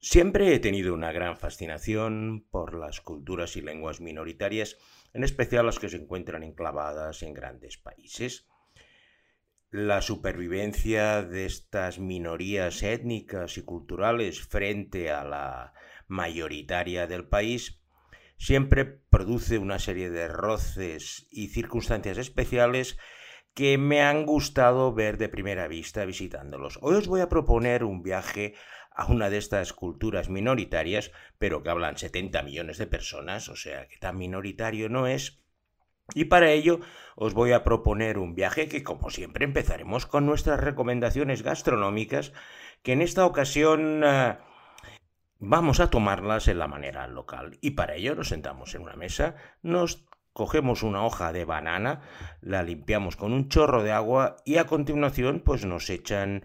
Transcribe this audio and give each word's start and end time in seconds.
Siempre 0.00 0.54
he 0.54 0.60
tenido 0.60 0.94
una 0.94 1.10
gran 1.10 1.36
fascinación 1.36 2.46
por 2.52 2.74
las 2.74 3.00
culturas 3.00 3.56
y 3.56 3.62
lenguas 3.62 4.00
minoritarias, 4.00 4.76
en 5.12 5.24
especial 5.24 5.66
las 5.66 5.80
que 5.80 5.88
se 5.88 5.96
encuentran 5.96 6.44
enclavadas 6.44 7.24
en 7.24 7.34
grandes 7.34 7.78
países. 7.78 8.46
La 9.70 10.00
supervivencia 10.00 11.22
de 11.22 11.46
estas 11.46 11.98
minorías 11.98 12.82
étnicas 12.84 13.58
y 13.58 13.62
culturales 13.62 14.40
frente 14.40 15.10
a 15.10 15.24
la 15.24 15.74
mayoritaria 16.06 17.08
del 17.08 17.26
país 17.26 17.82
siempre 18.38 18.84
produce 18.84 19.58
una 19.58 19.80
serie 19.80 20.10
de 20.10 20.28
roces 20.28 21.26
y 21.32 21.48
circunstancias 21.48 22.18
especiales 22.18 22.98
que 23.52 23.76
me 23.76 24.00
han 24.00 24.24
gustado 24.24 24.94
ver 24.94 25.18
de 25.18 25.28
primera 25.28 25.66
vista 25.66 26.04
visitándolos. 26.04 26.78
Hoy 26.80 26.94
os 26.94 27.08
voy 27.08 27.20
a 27.20 27.28
proponer 27.28 27.82
un 27.82 28.04
viaje 28.04 28.54
a 28.98 29.06
una 29.06 29.30
de 29.30 29.38
estas 29.38 29.72
culturas 29.72 30.28
minoritarias, 30.28 31.12
pero 31.38 31.62
que 31.62 31.70
hablan 31.70 31.96
70 31.96 32.42
millones 32.42 32.78
de 32.78 32.88
personas, 32.88 33.48
o 33.48 33.54
sea 33.54 33.86
que 33.86 33.96
tan 33.96 34.18
minoritario 34.18 34.88
no 34.88 35.06
es. 35.06 35.40
Y 36.14 36.24
para 36.24 36.50
ello 36.50 36.80
os 37.14 37.32
voy 37.32 37.52
a 37.52 37.62
proponer 37.62 38.18
un 38.18 38.34
viaje 38.34 38.68
que, 38.68 38.82
como 38.82 39.10
siempre, 39.10 39.44
empezaremos 39.44 40.06
con 40.06 40.26
nuestras 40.26 40.58
recomendaciones 40.58 41.42
gastronómicas, 41.42 42.32
que 42.82 42.92
en 42.92 43.02
esta 43.02 43.24
ocasión 43.24 44.02
eh, 44.04 44.36
vamos 45.38 45.78
a 45.78 45.90
tomarlas 45.90 46.48
en 46.48 46.58
la 46.58 46.66
manera 46.66 47.06
local. 47.06 47.56
Y 47.60 47.72
para 47.72 47.94
ello 47.94 48.16
nos 48.16 48.28
sentamos 48.28 48.74
en 48.74 48.82
una 48.82 48.96
mesa, 48.96 49.36
nos 49.62 50.08
cogemos 50.32 50.82
una 50.82 51.04
hoja 51.04 51.32
de 51.32 51.44
banana, 51.44 52.00
la 52.40 52.64
limpiamos 52.64 53.14
con 53.14 53.32
un 53.32 53.48
chorro 53.48 53.84
de 53.84 53.92
agua 53.92 54.36
y 54.44 54.56
a 54.56 54.66
continuación 54.66 55.40
pues 55.44 55.64
nos 55.64 55.88
echan 55.88 56.42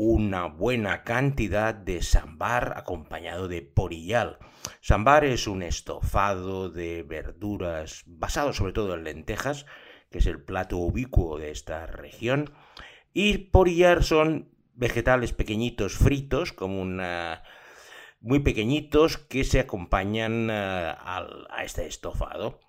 una 0.00 0.46
buena 0.46 1.02
cantidad 1.02 1.74
de 1.74 2.02
sambar 2.02 2.74
acompañado 2.76 3.48
de 3.48 3.62
porillal. 3.62 4.38
Sambar 4.80 5.24
es 5.24 5.48
un 5.48 5.60
estofado 5.64 6.70
de 6.70 7.02
verduras 7.02 8.04
basado 8.06 8.52
sobre 8.52 8.72
todo 8.72 8.94
en 8.94 9.02
lentejas, 9.02 9.66
que 10.08 10.18
es 10.18 10.26
el 10.26 10.40
plato 10.40 10.76
ubicuo 10.76 11.36
de 11.36 11.50
esta 11.50 11.84
región, 11.86 12.52
y 13.12 13.38
porillal 13.38 14.04
son 14.04 14.52
vegetales 14.74 15.32
pequeñitos 15.32 15.94
fritos, 15.94 16.52
como 16.52 16.84
muy 18.20 18.38
pequeñitos 18.38 19.18
que 19.18 19.42
se 19.42 19.58
acompañan 19.58 20.48
eh, 20.48 20.94
a 20.94 21.64
este 21.64 21.88
estofado. 21.88 22.60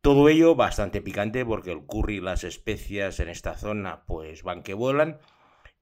Todo 0.00 0.30
ello 0.30 0.54
bastante 0.54 1.02
picante 1.02 1.44
porque 1.44 1.72
el 1.72 1.84
curry 1.84 2.16
y 2.16 2.20
las 2.22 2.42
especias 2.42 3.20
en 3.20 3.28
esta 3.28 3.54
zona 3.58 4.04
pues 4.06 4.42
van 4.42 4.62
que 4.62 4.72
vuelan 4.72 5.18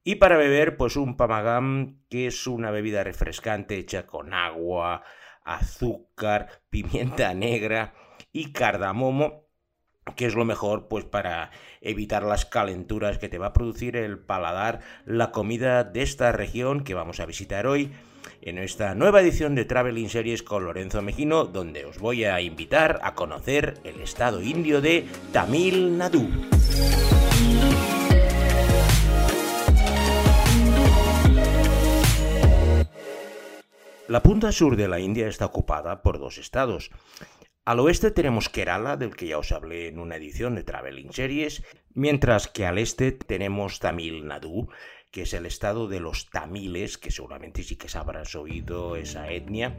y 0.05 0.17
para 0.17 0.37
beber, 0.37 0.77
pues 0.77 0.97
un 0.97 1.17
pamagam, 1.17 2.01
que 2.09 2.27
es 2.27 2.47
una 2.47 2.71
bebida 2.71 3.05
refrescante 3.05 3.79
hecha 3.79 4.07
con 4.07 4.35
agua, 4.35 5.03
azúcar, 5.45 6.63
pimienta 6.71 7.33
negra 7.35 7.95
y 8.33 8.53
cardamomo, 8.53 9.47
que 10.17 10.27
es 10.27 10.35
lo 10.35 10.45
mejor 10.45 10.89
pues 10.89 11.05
para 11.05 11.51
evitar 11.81 12.25
las 12.25 12.45
calenturas 12.45 13.19
que 13.19 13.29
te 13.29 13.39
va 13.39 13.49
a 13.49 13.53
producir 13.53 13.97
el 13.97 14.19
paladar 14.19 14.81
la 15.05 15.31
comida 15.31 15.85
de 15.85 16.03
esta 16.03 16.33
región 16.33 16.83
que 16.83 16.95
vamos 16.95 17.21
a 17.21 17.27
visitar 17.27 17.69
hoy 17.69 17.93
en 18.41 18.59
esta 18.59 18.97
nueva 18.97 19.21
edición 19.21 19.55
de 19.55 19.65
Traveling 19.65 20.09
Series 20.09 20.43
con 20.43 20.65
Lorenzo 20.65 21.01
Mejino, 21.03 21.45
donde 21.45 21.85
os 21.85 21.99
voy 21.99 22.25
a 22.25 22.41
invitar 22.41 22.99
a 23.05 23.15
conocer 23.15 23.81
el 23.85 24.01
estado 24.01 24.43
indio 24.43 24.81
de 24.81 25.07
Tamil 25.33 25.97
Nadu. 25.97 26.29
La 34.09 34.21
punta 34.21 34.51
sur 34.51 34.75
de 34.75 34.89
la 34.89 34.99
India 34.99 35.29
está 35.29 35.47
ocupada 35.47 36.03
por 36.03 36.19
dos 36.19 36.37
estados. 36.37 36.91
Al 37.65 37.79
oeste 37.79 38.11
tenemos 38.11 38.49
Kerala, 38.49 38.97
del 38.97 39.15
que 39.15 39.29
ya 39.29 39.39
os 39.39 39.53
hablé 39.53 39.87
en 39.87 40.01
una 40.01 40.17
edición 40.17 40.57
de 40.57 40.65
Traveling 40.65 41.13
Series, 41.13 41.63
mientras 41.95 42.49
que 42.49 42.67
al 42.67 42.79
este 42.79 43.13
tenemos 43.13 43.79
Tamil 43.79 44.27
Nadu, 44.27 44.69
que 45.13 45.23
es 45.23 45.35
el 45.35 45.47
estado 45.47 45.87
de 45.87 46.01
los 46.01 46.31
tamiles, 46.31 46.99
que 46.99 47.13
seguramente 47.13 47.63
sí 47.63 47.77
que 47.77 47.89
sabrás 47.89 48.35
oído 48.35 48.97
esa 48.97 49.31
etnia, 49.31 49.77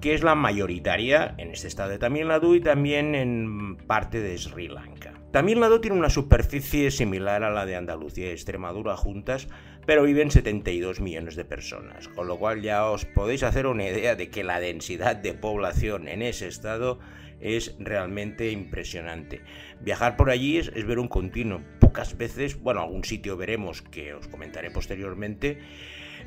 que 0.00 0.14
es 0.14 0.22
la 0.22 0.36
mayoritaria 0.36 1.34
en 1.38 1.50
este 1.50 1.66
estado 1.66 1.90
de 1.90 1.98
Tamil 1.98 2.28
Nadu 2.28 2.54
y 2.54 2.60
también 2.60 3.16
en 3.16 3.78
parte 3.88 4.20
de 4.20 4.38
Sri 4.38 4.68
Lanka. 4.68 5.14
Tamil 5.32 5.58
Nadu 5.58 5.80
tiene 5.80 5.96
una 5.96 6.08
superficie 6.08 6.90
similar 6.90 7.42
a 7.42 7.50
la 7.50 7.66
de 7.66 7.74
Andalucía 7.74 8.26
y 8.26 8.30
Extremadura 8.30 8.96
juntas, 8.96 9.48
pero 9.86 10.02
viven 10.02 10.30
72 10.30 11.00
millones 11.00 11.36
de 11.36 11.44
personas, 11.44 12.08
con 12.08 12.26
lo 12.26 12.38
cual 12.38 12.60
ya 12.60 12.90
os 12.90 13.04
podéis 13.04 13.44
hacer 13.44 13.66
una 13.66 13.88
idea 13.88 14.16
de 14.16 14.28
que 14.28 14.44
la 14.44 14.60
densidad 14.60 15.16
de 15.16 15.32
población 15.32 16.08
en 16.08 16.22
ese 16.22 16.48
estado 16.48 16.98
es 17.40 17.76
realmente 17.78 18.50
impresionante. 18.50 19.42
Viajar 19.80 20.16
por 20.16 20.30
allí 20.30 20.58
es, 20.58 20.72
ver 20.86 20.98
un 20.98 21.08
continuo. 21.08 21.62
Pocas 21.80 22.16
veces, 22.16 22.60
bueno, 22.60 22.80
algún 22.80 23.04
sitio 23.04 23.36
veremos 23.36 23.82
que 23.82 24.14
os 24.14 24.26
comentaré 24.28 24.70
posteriormente, 24.70 25.58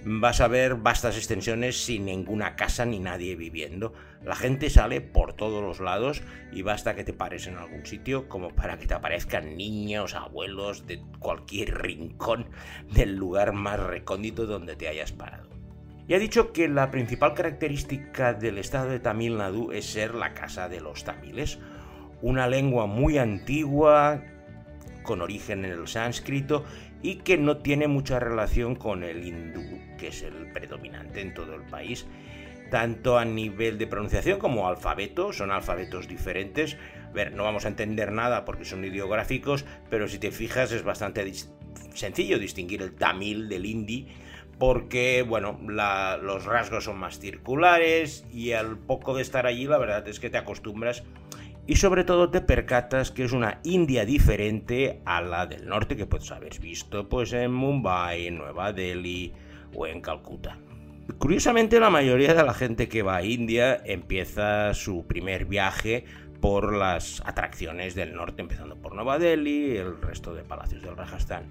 vas 0.05 0.41
a 0.41 0.47
ver 0.47 0.75
vastas 0.75 1.17
extensiones 1.17 1.83
sin 1.83 2.05
ninguna 2.05 2.55
casa 2.55 2.85
ni 2.85 2.99
nadie 2.99 3.35
viviendo. 3.35 3.93
La 4.23 4.35
gente 4.35 4.69
sale 4.69 5.01
por 5.01 5.33
todos 5.33 5.63
los 5.63 5.79
lados 5.79 6.21
y 6.51 6.61
basta 6.61 6.95
que 6.95 7.03
te 7.03 7.13
pares 7.13 7.47
en 7.47 7.57
algún 7.57 7.85
sitio 7.85 8.27
como 8.29 8.49
para 8.49 8.77
que 8.77 8.87
te 8.87 8.93
aparezcan 8.93 9.57
niños, 9.57 10.15
abuelos 10.15 10.87
de 10.87 11.01
cualquier 11.19 11.81
rincón 11.81 12.47
del 12.93 13.15
lugar 13.15 13.53
más 13.53 13.79
recóndito 13.79 14.45
donde 14.45 14.75
te 14.75 14.87
hayas 14.87 15.11
parado. 15.11 15.49
Y 16.07 16.15
ha 16.15 16.19
dicho 16.19 16.53
que 16.53 16.67
la 16.67 16.89
principal 16.89 17.35
característica 17.35 18.33
del 18.33 18.57
estado 18.57 18.89
de 18.89 18.99
Tamil 18.99 19.37
Nadu 19.37 19.71
es 19.71 19.85
ser 19.85 20.15
la 20.15 20.33
casa 20.33 20.67
de 20.67 20.81
los 20.81 21.03
tamiles, 21.03 21.59
una 22.21 22.47
lengua 22.47 22.87
muy 22.87 23.19
antigua 23.19 24.23
con 25.03 25.21
origen 25.21 25.65
en 25.65 25.71
el 25.71 25.87
sánscrito 25.87 26.65
y 27.01 27.17
que 27.17 27.37
no 27.37 27.57
tiene 27.57 27.87
mucha 27.87 28.19
relación 28.19 28.75
con 28.75 29.03
el 29.03 29.25
hindú, 29.25 29.78
que 29.99 30.07
es 30.07 30.21
el 30.21 30.51
predominante 30.51 31.21
en 31.21 31.33
todo 31.33 31.55
el 31.55 31.63
país, 31.63 32.07
tanto 32.69 33.17
a 33.17 33.25
nivel 33.25 33.77
de 33.77 33.87
pronunciación 33.87 34.39
como 34.39 34.67
alfabeto, 34.67 35.33
son 35.33 35.51
alfabetos 35.51 36.07
diferentes. 36.07 36.77
A 37.09 37.11
ver, 37.11 37.33
no 37.33 37.43
vamos 37.43 37.65
a 37.65 37.69
entender 37.69 38.11
nada 38.11 38.45
porque 38.45 38.65
son 38.65 38.85
ideográficos, 38.85 39.65
pero 39.89 40.07
si 40.07 40.19
te 40.19 40.31
fijas 40.31 40.71
es 40.71 40.83
bastante 40.83 41.31
sencillo 41.93 42.39
distinguir 42.39 42.81
el 42.81 42.93
tamil 42.93 43.49
del 43.49 43.65
hindi, 43.65 44.07
porque, 44.59 45.25
bueno, 45.27 45.59
los 45.67 46.45
rasgos 46.45 46.83
son 46.83 46.97
más 46.97 47.19
circulares 47.19 48.25
y 48.31 48.51
al 48.51 48.77
poco 48.77 49.15
de 49.15 49.21
estar 49.21 49.47
allí 49.47 49.65
la 49.65 49.77
verdad 49.77 50.07
es 50.07 50.19
que 50.19 50.29
te 50.29 50.37
acostumbras 50.37 51.03
y 51.65 51.75
sobre 51.75 52.03
todo 52.03 52.29
te 52.29 52.41
percatas 52.41 53.11
que 53.11 53.23
es 53.23 53.31
una 53.31 53.59
India 53.63 54.03
diferente 54.03 55.01
a 55.05 55.21
la 55.21 55.45
del 55.45 55.67
norte 55.67 55.95
que 55.95 56.07
puedes 56.07 56.31
haber 56.31 56.59
visto 56.59 57.07
pues 57.07 57.31
en 57.31 57.53
Mumbai, 57.53 58.27
en 58.27 58.39
Nueva 58.39 58.73
Delhi 58.73 59.33
o 59.73 59.87
en 59.87 60.01
Calcuta. 60.01 60.57
Curiosamente 61.17 61.79
la 61.79 61.89
mayoría 61.89 62.33
de 62.33 62.43
la 62.43 62.53
gente 62.53 62.87
que 62.87 63.01
va 63.01 63.17
a 63.17 63.23
India 63.23 63.81
empieza 63.83 64.73
su 64.73 65.07
primer 65.07 65.45
viaje 65.45 66.05
por 66.39 66.73
las 66.73 67.21
atracciones 67.25 67.95
del 67.95 68.13
norte, 68.13 68.41
empezando 68.41 68.77
por 68.81 68.95
Nueva 68.95 69.19
Delhi 69.19 69.73
y 69.73 69.77
el 69.77 70.01
resto 70.01 70.33
de 70.33 70.43
palacios 70.43 70.81
del 70.81 70.95
Rajasthan. 70.95 71.49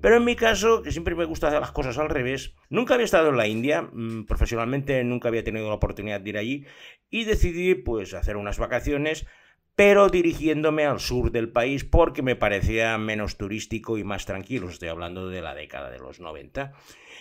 Pero 0.00 0.16
en 0.16 0.24
mi 0.24 0.34
caso, 0.34 0.82
que 0.82 0.90
siempre 0.90 1.14
me 1.14 1.24
gusta 1.24 1.48
hacer 1.48 1.60
las 1.60 1.72
cosas 1.72 1.98
al 1.98 2.08
revés, 2.08 2.54
nunca 2.70 2.94
había 2.94 3.04
estado 3.04 3.28
en 3.28 3.36
la 3.36 3.46
India, 3.46 3.82
mm, 3.82 4.24
profesionalmente 4.24 5.02
nunca 5.04 5.28
había 5.28 5.44
tenido 5.44 5.68
la 5.68 5.74
oportunidad 5.74 6.20
de 6.20 6.30
ir 6.30 6.38
allí 6.38 6.66
y 7.10 7.24
decidí 7.24 7.74
pues 7.74 8.14
hacer 8.14 8.36
unas 8.36 8.58
vacaciones 8.58 9.26
pero 9.74 10.08
dirigiéndome 10.08 10.84
al 10.84 11.00
sur 11.00 11.30
del 11.32 11.50
país 11.50 11.84
porque 11.84 12.22
me 12.22 12.36
parecía 12.36 12.96
menos 12.98 13.36
turístico 13.36 13.98
y 13.98 14.04
más 14.04 14.26
tranquilo. 14.26 14.68
Estoy 14.68 14.88
hablando 14.88 15.28
de 15.28 15.42
la 15.42 15.54
década 15.54 15.90
de 15.90 15.98
los 15.98 16.20
90. 16.20 16.72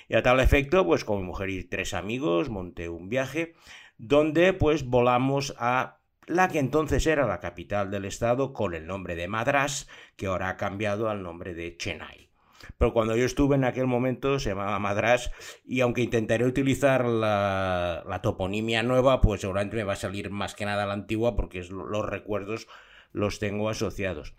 Y 0.09 0.16
a 0.16 0.23
tal 0.23 0.39
efecto, 0.39 0.85
pues 0.85 1.06
con 1.06 1.19
mi 1.19 1.23
mujer 1.23 1.50
y 1.50 1.63
tres 1.63 1.94
amigos 1.94 2.50
monté 2.50 2.90
un 2.90 3.07
viaje 3.07 3.53
donde 3.97 4.53
pues 4.53 4.85
volamos 4.85 5.53
a 5.58 5.99
la 6.28 6.47
que 6.47 6.59
entonces 6.59 7.05
era 7.08 7.28
la 7.28 7.40
capital 7.40 7.91
del 7.91 8.05
estado 8.05 8.52
con 8.52 8.73
el 8.73 8.87
nombre 8.87 9.16
de 9.16 9.28
Madras, 9.28 9.87
que 10.16 10.28
ahora 10.28 10.49
ha 10.49 10.58
cambiado 10.58 11.09
al 11.09 11.23
nombre 11.23 11.53
de 11.53 11.78
Chennai. 11.78 12.30
Pero 12.78 12.94
cuando 12.94 13.16
yo 13.16 13.26
estuve 13.26 13.56
en 13.56 13.64
aquel 13.64 13.88
momento 13.88 14.40
se 14.40 14.50
llamaba 14.50 14.79
Madras 14.79 15.32
y 15.66 15.82
aunque 15.82 16.02
intentaré 16.02 16.46
utilizar 16.46 17.06
la, 17.06 18.20
toponimia 18.23 18.84
nueva, 18.84 19.22
pues 19.22 19.41
seguramente 19.41 19.78
me 19.78 19.84
va 19.84 19.94
a 19.94 19.97
salir 19.97 20.29
más 20.29 20.56
que 20.56 20.66
nada 20.66 20.85
la 20.85 20.94
antigua 20.94 21.35
porque 21.35 21.64
los 21.64 22.06
recuerdos 22.06 22.68
los 23.12 23.40
tengo 23.40 23.70
asociados. 23.70 24.35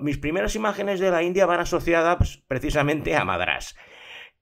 mis 0.00 0.18
primeras 0.18 0.56
imágenes 0.56 1.00
de 1.00 1.10
la 1.10 1.22
India 1.22 1.46
van 1.46 1.60
asociadas 1.60 2.16
pues, 2.16 2.42
precisamente 2.48 3.14
a 3.14 3.24
Madras. 3.24 3.76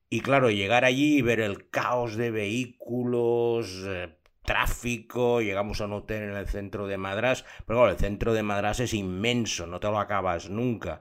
Y 0.09 0.21
claro, 0.21 0.51
llegar 0.51 0.85
allí 0.85 1.19
y 1.19 1.23
ver 1.23 1.41
el 1.41 1.71
caos 1.71 2.17
de 2.17 2.31
vehículos, 2.31 3.83
eh, 3.87 4.17
tráfico, 4.45 5.41
llegamos 5.41 5.81
a 5.81 5.87
un 5.87 5.95
hotel 5.95 6.25
en 6.25 6.37
el 6.37 6.47
centro 6.47 6.87
de 6.87 6.99
Madras, 6.99 7.45
pero 7.67 7.81
claro, 7.81 7.93
el 7.93 7.99
centro 7.99 8.35
de 8.35 8.43
Madras 8.43 8.81
es 8.81 8.95
inmenso, 8.95 9.67
no 9.67 9.81
te 9.81 9.89
lo 9.89 9.99
acabas 9.99 10.51
nunca. 10.51 11.01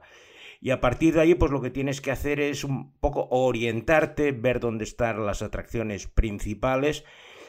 Y 0.60 0.70
a 0.70 0.80
partir 0.80 1.14
de 1.14 1.20
ahí, 1.20 1.34
pues 1.34 1.52
lo 1.52 1.60
que 1.60 1.70
tienes 1.70 2.00
que 2.00 2.10
hacer 2.10 2.40
es 2.40 2.64
un 2.64 2.92
poco 3.00 3.28
orientarte, 3.30 4.32
ver 4.32 4.60
dónde 4.60 4.84
están 4.84 5.24
las 5.26 5.42
atracciones 5.42 6.06
principales 6.06 7.04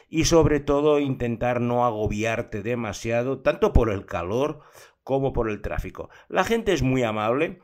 y 0.08 0.24
sobre 0.24 0.60
todo 0.60 1.00
intentar 1.00 1.60
no 1.60 1.84
agobiarte 1.84 2.62
demasiado, 2.62 3.40
tanto 3.40 3.72
por 3.72 3.90
el 3.90 4.06
calor 4.06 4.60
como 5.02 5.32
por 5.32 5.48
el 5.48 5.62
tráfico. 5.62 6.10
La 6.28 6.44
gente 6.44 6.72
es 6.72 6.82
muy 6.82 7.02
amable, 7.02 7.60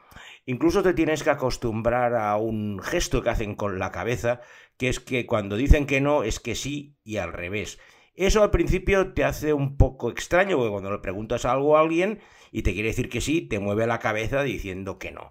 incluso 0.47 0.83
te 0.83 0.95
tienes 0.95 1.23
que 1.23 1.31
acostumbrar 1.31 2.15
a 2.15 2.37
un 2.37 2.81
gesto 2.81 3.23
que 3.23 3.31
hacen 3.31 3.55
con 3.55 3.79
la 3.79 3.91
cabeza, 3.91 4.41
que 4.77 4.89
es 4.89 5.01
que 5.01 5.27
cuando 5.27 5.57
dicen 5.57 5.87
que 5.87 6.01
no 6.01 6.23
es 6.23 6.41
que 6.41 6.55
sí 6.55 6.97
y 7.05 7.17
al 7.17 7.33
revés. 7.33 7.79
Eso 8.15 8.43
al 8.43 8.51
principio 8.51 9.15
te 9.15 9.25
hace 9.25 9.53
un 9.53 9.77
poco 9.77 10.11
extraño, 10.11 10.57
porque 10.57 10.71
cuando 10.71 10.91
le 10.91 10.99
preguntas 10.99 11.45
algo 11.45 11.77
a 11.77 11.81
alguien 11.81 12.21
y 12.51 12.63
te 12.63 12.75
quiere 12.75 12.89
decir 12.89 13.09
que 13.09 13.21
sí, 13.21 13.41
te 13.41 13.59
mueve 13.59 13.87
la 13.87 13.99
cabeza 13.99 14.43
diciendo 14.43 14.99
que 14.99 15.13
no. 15.13 15.31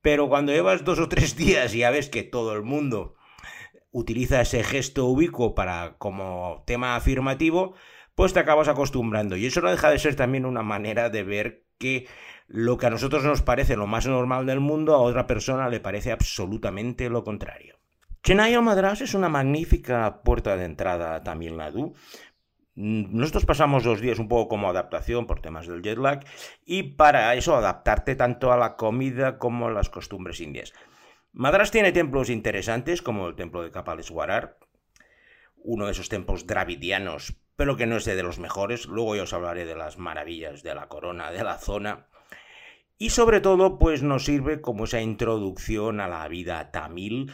Pero 0.00 0.28
cuando 0.28 0.52
llevas 0.52 0.84
dos 0.84 0.98
o 1.00 1.08
tres 1.08 1.36
días 1.38 1.74
y 1.74 1.78
ya 1.78 1.90
ves 1.90 2.08
que 2.08 2.22
todo 2.22 2.54
el 2.54 2.62
mundo 2.62 3.16
utiliza 3.90 4.40
ese 4.40 4.62
gesto 4.62 5.06
ubicuo 5.06 5.54
para 5.54 5.96
como 5.98 6.62
tema 6.66 6.94
afirmativo, 6.94 7.74
pues 8.14 8.32
te 8.32 8.40
acabas 8.40 8.68
acostumbrando. 8.68 9.36
Y 9.36 9.46
eso 9.46 9.60
no 9.60 9.70
deja 9.70 9.90
de 9.90 9.98
ser 9.98 10.14
también 10.14 10.46
una 10.46 10.62
manera 10.62 11.10
de 11.10 11.24
ver 11.24 11.66
que 11.78 12.06
lo 12.46 12.78
que 12.78 12.86
a 12.86 12.90
nosotros 12.90 13.24
nos 13.24 13.42
parece 13.42 13.76
lo 13.76 13.86
más 13.86 14.06
normal 14.06 14.46
del 14.46 14.60
mundo, 14.60 14.94
a 14.94 15.00
otra 15.00 15.26
persona 15.26 15.68
le 15.68 15.80
parece 15.80 16.12
absolutamente 16.12 17.08
lo 17.08 17.24
contrario. 17.24 17.79
Chennai 18.22 18.54
o 18.56 18.62
Madras 18.62 19.00
es 19.00 19.14
una 19.14 19.30
magnífica 19.30 20.20
puerta 20.22 20.56
de 20.56 20.66
entrada 20.66 21.14
a 21.14 21.22
Tamil 21.22 21.56
Nadu. 21.56 21.94
Nosotros 22.74 23.46
pasamos 23.46 23.82
dos 23.82 24.00
días 24.00 24.18
un 24.18 24.28
poco 24.28 24.48
como 24.48 24.68
adaptación 24.68 25.26
por 25.26 25.40
temas 25.40 25.66
del 25.66 25.82
jet 25.82 25.98
lag 25.98 26.24
y 26.64 26.82
para 26.82 27.34
eso 27.34 27.56
adaptarte 27.56 28.16
tanto 28.16 28.52
a 28.52 28.58
la 28.58 28.76
comida 28.76 29.38
como 29.38 29.68
a 29.68 29.70
las 29.70 29.88
costumbres 29.88 30.40
indias. 30.40 30.72
Madras 31.32 31.70
tiene 31.70 31.92
templos 31.92 32.28
interesantes 32.28 33.00
como 33.00 33.26
el 33.26 33.36
templo 33.36 33.62
de 33.62 33.70
Kapaleswarar, 33.70 34.58
uno 35.56 35.86
de 35.86 35.92
esos 35.92 36.08
templos 36.08 36.46
dravidianos, 36.46 37.36
pero 37.56 37.76
que 37.76 37.86
no 37.86 37.96
es 37.96 38.04
de 38.04 38.22
los 38.22 38.38
mejores. 38.38 38.86
Luego 38.86 39.16
ya 39.16 39.22
os 39.22 39.32
hablaré 39.32 39.64
de 39.64 39.76
las 39.76 39.98
maravillas 39.98 40.62
de 40.62 40.74
la 40.74 40.88
corona 40.88 41.30
de 41.30 41.44
la 41.44 41.56
zona. 41.56 42.06
Y 42.98 43.10
sobre 43.10 43.40
todo, 43.40 43.78
pues 43.78 44.02
nos 44.02 44.26
sirve 44.26 44.60
como 44.60 44.84
esa 44.84 45.00
introducción 45.00 46.00
a 46.00 46.08
la 46.08 46.26
vida 46.28 46.70
tamil, 46.70 47.32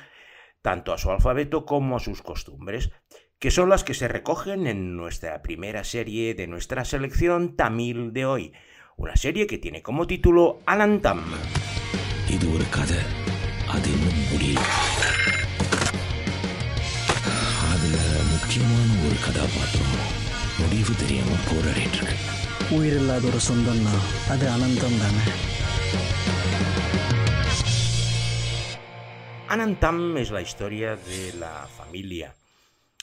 tanto 0.66 0.94
a 0.94 0.98
su 0.98 1.12
alfabeto 1.12 1.66
como 1.66 1.95
a 1.95 2.00
sus 2.00 2.22
costumbres, 2.22 2.92
que 3.39 3.51
son 3.51 3.69
las 3.69 3.83
que 3.83 3.94
se 3.94 4.07
recogen 4.07 4.68
en 4.68 4.95
nuestra 4.95 5.42
primera 5.42 5.83
serie 5.83 6.33
de 6.36 6.48
nuestra 6.48 6.86
selección 6.86 7.56
tamil 7.56 8.13
de 8.13 8.25
hoy. 8.25 8.54
Una 8.98 9.16
serie 9.16 9.48
que 9.48 9.57
tiene 9.57 9.81
como 9.81 10.07
título 10.07 10.60
Anantam. 10.66 11.22
அது 13.74 13.89
இன்னும் 13.92 14.22
முடியல 14.30 14.63
அதுல 17.72 17.98
முக்கியமான 18.31 18.89
ஒரு 19.06 19.18
கதாபாத்திரம் 19.25 20.01
முடிவு 20.60 20.94
தெரியாம 21.01 21.38
போராடிட்டு 21.48 22.00
இருக்கு 22.00 22.18
உயிரில்லாத 22.78 23.25
ஒரு 23.31 23.39
சொந்தம்னா 23.50 23.95
அது 24.33 24.45
அனந்தம் 24.56 25.00
தானே 25.04 25.24
Anantam 29.48 30.16
es 30.16 30.32
la 30.32 30.43
historia 30.43 30.96
de 30.96 31.32
la 31.38 31.69
familia 31.69 32.34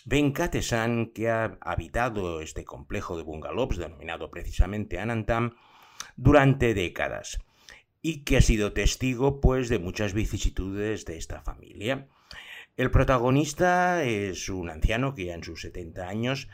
Venkatesan 0.03 1.11
que 1.13 1.29
ha 1.29 1.57
habitado 1.61 2.41
este 2.41 2.65
complejo 2.65 3.15
de 3.15 3.23
bungalows 3.23 3.77
denominado 3.77 4.29
precisamente 4.29 4.99
Anantam 4.99 5.55
durante 6.17 6.73
décadas 6.73 7.39
y 8.01 8.25
que 8.25 8.37
ha 8.37 8.41
sido 8.41 8.73
testigo 8.73 9.39
pues 9.39 9.69
de 9.69 9.79
muchas 9.79 10.13
vicisitudes 10.13 11.05
de 11.05 11.17
esta 11.17 11.41
familia. 11.41 12.09
El 12.75 12.91
protagonista 12.91 14.03
es 14.03 14.49
un 14.49 14.69
anciano 14.69 15.15
que 15.15 15.25
ya 15.25 15.35
en 15.35 15.43
sus 15.45 15.61
70 15.61 16.09
años 16.09 16.49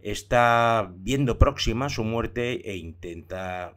está 0.00 0.90
viendo 0.96 1.38
próxima 1.38 1.88
su 1.88 2.02
muerte 2.02 2.68
e 2.68 2.76
intenta 2.76 3.76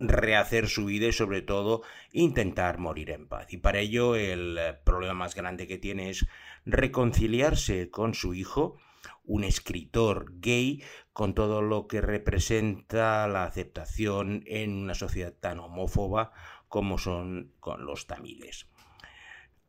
rehacer 0.00 0.68
su 0.68 0.86
vida 0.86 1.06
y 1.08 1.12
sobre 1.12 1.42
todo 1.42 1.82
intentar 2.12 2.78
morir 2.78 3.10
en 3.10 3.28
paz. 3.28 3.52
Y 3.52 3.58
para 3.58 3.78
ello 3.78 4.16
el 4.16 4.58
problema 4.84 5.14
más 5.14 5.34
grande 5.34 5.66
que 5.66 5.78
tiene 5.78 6.10
es 6.10 6.26
reconciliarse 6.64 7.90
con 7.90 8.14
su 8.14 8.34
hijo, 8.34 8.76
un 9.24 9.44
escritor 9.44 10.40
gay, 10.40 10.82
con 11.12 11.34
todo 11.34 11.62
lo 11.62 11.86
que 11.86 12.00
representa 12.00 13.28
la 13.28 13.44
aceptación 13.44 14.42
en 14.46 14.74
una 14.74 14.94
sociedad 14.94 15.34
tan 15.38 15.60
homófoba 15.60 16.32
como 16.68 16.98
son 16.98 17.52
con 17.60 17.84
los 17.84 18.06
tamiles. 18.06 18.68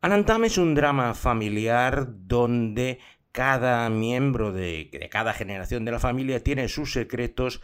Anantam 0.00 0.44
es 0.44 0.58
un 0.58 0.74
drama 0.74 1.14
familiar 1.14 2.06
donde 2.08 2.98
cada 3.30 3.88
miembro 3.88 4.52
de, 4.52 4.88
de, 4.92 5.08
cada 5.08 5.32
generación 5.32 5.84
de 5.84 5.92
la 5.92 5.98
familia 5.98 6.42
tiene 6.42 6.68
sus 6.68 6.92
secretos 6.92 7.62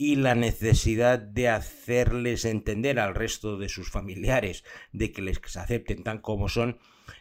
y 0.00 0.14
la 0.14 0.36
necesidad 0.36 1.18
de 1.18 1.48
hacerles 1.48 2.44
entender 2.44 3.00
al 3.00 3.16
resto 3.16 3.58
de 3.58 3.68
sus 3.68 3.90
familiares 3.90 4.62
de 4.92 5.10
que 5.10 5.22
les 5.22 5.40
acepten 5.56 6.04
tan 6.04 6.20
como 6.20 6.48
son 6.48 6.78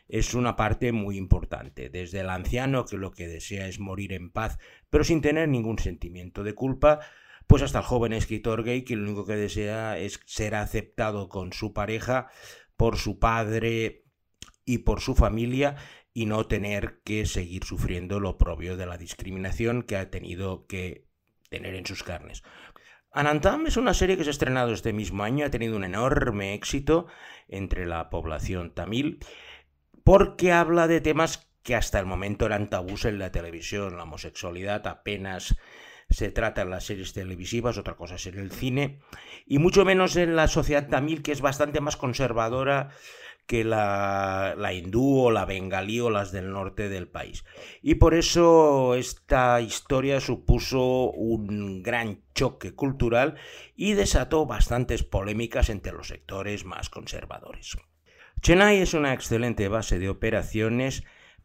es 0.07 0.35
una 0.35 0.55
parte 0.55 0.91
muy 0.91 1.17
importante, 1.17 1.89
desde 1.89 2.19
el 2.19 2.29
anciano 2.29 2.85
que 2.85 2.97
lo 2.97 3.09
que 3.09 3.27
desea 3.27 3.67
es 3.67 3.79
morir 3.79 4.13
en 4.13 4.29
paz, 4.29 4.59
pero 4.91 5.03
sin 5.03 5.21
tener 5.21 5.49
ningún 5.49 5.79
sentimiento 5.79 6.43
de 6.43 6.53
culpa, 6.53 6.99
pues 7.47 7.63
hasta 7.63 7.79
el 7.79 7.85
joven 7.85 8.13
escritor 8.13 8.63
gay 8.63 8.83
que 8.83 8.95
lo 8.95 9.05
único 9.05 9.25
que 9.25 9.35
desea 9.35 9.97
es 9.97 10.19
ser 10.27 10.53
aceptado 10.53 11.29
con 11.29 11.53
su 11.53 11.73
pareja, 11.73 12.29
por 12.75 12.97
su 12.97 13.17
padre 13.17 14.03
y 14.65 14.79
por 14.79 15.01
su 15.01 15.15
familia, 15.15 15.77
y 16.13 16.27
no 16.27 16.45
tener 16.45 17.01
que 17.03 17.25
seguir 17.25 17.63
sufriendo 17.63 18.19
lo 18.19 18.37
propio 18.37 18.77
de 18.77 18.85
la 18.85 18.99
discriminación 18.99 19.81
que 19.81 19.97
ha 19.97 20.11
tenido 20.11 20.67
que 20.67 21.06
tener 21.49 21.75
en 21.75 21.85
sus 21.85 22.03
carnes. 22.03 22.43
Anantam 23.11 23.67
es 23.67 23.77
una 23.77 23.93
serie 23.93 24.17
que 24.17 24.23
se 24.23 24.29
ha 24.29 24.31
estrenado 24.31 24.73
este 24.73 24.93
mismo 24.93 25.23
año, 25.23 25.45
ha 25.45 25.49
tenido 25.49 25.75
un 25.75 25.83
enorme 25.83 26.53
éxito 26.53 27.07
entre 27.47 27.85
la 27.85 28.09
población 28.09 28.73
tamil 28.73 29.19
porque 30.03 30.51
habla 30.51 30.87
de 30.87 31.01
temas 31.01 31.49
que 31.63 31.75
hasta 31.75 31.99
el 31.99 32.05
momento 32.05 32.45
eran 32.45 32.69
tabús 32.69 33.03
en 33.03 33.19
la 33.19 33.31
televisión. 33.31 33.97
La 33.97 34.03
homosexualidad 34.03 34.87
apenas 34.87 35.57
se 36.09 36.31
trata 36.31 36.61
en 36.61 36.69
las 36.69 36.85
series 36.85 37.11
televisivas, 37.11 37.77
otra 37.77 37.95
cosa 37.95 38.15
es 38.15 38.25
en 38.27 38.39
el 38.39 38.51
cine, 38.51 39.01
y 39.45 39.59
mucho 39.59 39.83
menos 39.83 40.15
en 40.15 40.37
la 40.37 40.47
sociedad 40.47 40.87
tamil, 40.87 41.21
que 41.21 41.33
es 41.33 41.41
bastante 41.41 41.81
más 41.81 41.97
conservadora 41.97 42.91
que 43.47 43.63
la, 43.63 44.55
hindú 44.73 45.21
o 45.21 45.31
la 45.31 45.45
bengalí 45.45 45.99
o 46.01 46.09
las 46.09 46.31
del 46.31 46.51
norte 46.51 46.89
del 46.89 47.07
país. 47.07 47.45
Y 47.81 47.95
por 47.95 48.13
eso 48.13 48.93
esta 48.93 49.59
historia 49.61 50.19
supuso 50.19 51.11
un 51.11 51.81
gran 51.81 52.21
choque 52.35 52.75
cultural 52.75 53.35
y 53.75 53.93
desató 53.93 54.45
bastantes 54.45 55.03
polémicas 55.03 55.69
entre 55.69 55.93
los 55.93 56.09
sectores 56.09 56.65
más 56.65 56.89
conservadores. 56.89 57.77
Chennai 58.41 58.81
es 58.81 58.93
una 58.93 59.13
excelente 59.13 59.67
base 59.69 59.97
de 59.97 60.09
operaciones 60.09 61.03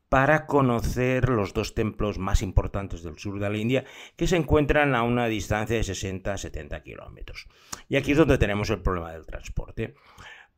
para 0.08 0.46
conocer 0.46 1.30
los 1.30 1.54
dos 1.54 1.74
templos 1.74 2.18
más 2.18 2.42
importantes 2.42 3.02
del 3.02 3.18
sur 3.18 3.40
de 3.40 3.48
la 3.48 3.56
India 3.56 3.84
que 4.14 4.26
se 4.26 4.36
encuentran 4.36 4.94
a 4.94 5.04
una 5.04 5.26
distancia 5.26 5.76
de 5.76 5.82
60-70 5.82 6.82
kilómetros. 6.82 7.46
Y 7.88 7.96
aquí 7.96 8.12
es 8.12 8.18
donde 8.18 8.36
tenemos 8.36 8.68
el 8.68 8.82
problema 8.82 9.12
del 9.12 9.24
transporte. 9.24 9.94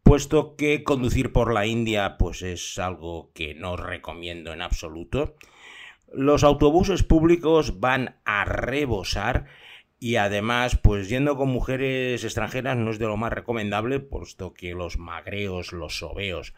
Puesto 0.04 0.54
que 0.54 0.84
conducir 0.84 1.32
por 1.32 1.52
la 1.52 1.66
India 1.66 2.16
pues 2.18 2.42
es 2.42 2.78
algo 2.78 3.32
que 3.34 3.54
no 3.54 3.76
recomiendo 3.76 4.52
en 4.52 4.62
absoluto, 4.62 5.34
los 6.12 6.44
autobuses 6.44 7.02
públicos 7.02 7.80
van 7.80 8.16
a 8.24 8.44
rebosar 8.44 9.46
y 9.98 10.16
además, 10.16 10.76
pues 10.76 11.08
yendo 11.08 11.36
con 11.36 11.48
mujeres 11.48 12.22
extranjeras 12.22 12.76
no 12.76 12.90
es 12.90 12.98
de 12.98 13.06
lo 13.06 13.16
más 13.16 13.32
recomendable, 13.32 14.00
puesto 14.00 14.52
que 14.52 14.74
los 14.74 14.98
magreos, 14.98 15.72
los 15.72 15.98
sobeos 15.98 16.54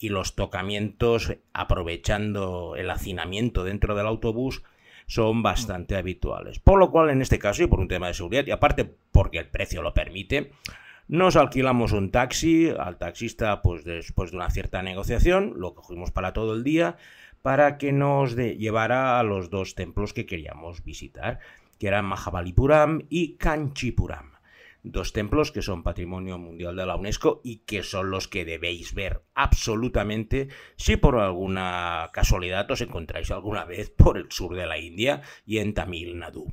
y 0.00 0.08
los 0.08 0.34
tocamientos, 0.34 1.36
aprovechando 1.52 2.74
el 2.76 2.90
hacinamiento 2.90 3.62
dentro 3.64 3.94
del 3.94 4.06
autobús, 4.06 4.64
son 5.06 5.42
bastante 5.42 5.94
habituales. 5.94 6.58
Por 6.58 6.78
lo 6.80 6.90
cual, 6.90 7.10
en 7.10 7.22
este 7.22 7.38
caso, 7.38 7.62
y 7.62 7.68
por 7.68 7.80
un 7.80 7.88
tema 7.88 8.08
de 8.08 8.14
seguridad, 8.14 8.46
y 8.46 8.50
aparte 8.50 8.92
porque 9.12 9.38
el 9.38 9.48
precio 9.48 9.82
lo 9.82 9.94
permite, 9.94 10.50
nos 11.10 11.34
alquilamos 11.34 11.90
un 11.90 12.12
taxi, 12.12 12.70
al 12.70 12.96
taxista, 12.96 13.62
pues 13.62 13.82
después 13.82 14.30
de 14.30 14.36
una 14.36 14.48
cierta 14.48 14.80
negociación, 14.80 15.54
lo 15.56 15.74
cogimos 15.74 16.12
para 16.12 16.32
todo 16.32 16.54
el 16.54 16.62
día, 16.62 16.96
para 17.42 17.78
que 17.78 17.90
nos 17.90 18.36
llevara 18.36 19.18
a 19.18 19.24
los 19.24 19.50
dos 19.50 19.74
templos 19.74 20.12
que 20.12 20.24
queríamos 20.24 20.84
visitar 20.84 21.40
que 21.80 21.88
eran 21.88 22.04
Mahabalipuram 22.04 23.06
y 23.08 23.38
Kanchipuram, 23.38 24.34
dos 24.84 25.12
templos 25.12 25.50
que 25.50 25.62
son 25.62 25.82
Patrimonio 25.82 26.38
Mundial 26.38 26.76
de 26.76 26.86
la 26.86 26.94
UNESCO 26.94 27.40
y 27.42 27.64
que 27.64 27.82
son 27.82 28.10
los 28.10 28.28
que 28.28 28.44
debéis 28.44 28.94
ver 28.94 29.24
absolutamente 29.34 30.48
si 30.76 30.96
por 30.96 31.16
alguna 31.16 32.10
casualidad 32.12 32.70
os 32.70 32.82
encontráis 32.82 33.32
alguna 33.32 33.64
vez 33.64 33.90
por 33.90 34.16
el 34.16 34.30
sur 34.30 34.54
de 34.54 34.66
la 34.66 34.78
India 34.78 35.22
y 35.44 35.58
en 35.58 35.74
Tamil 35.74 36.18
Nadu. 36.18 36.52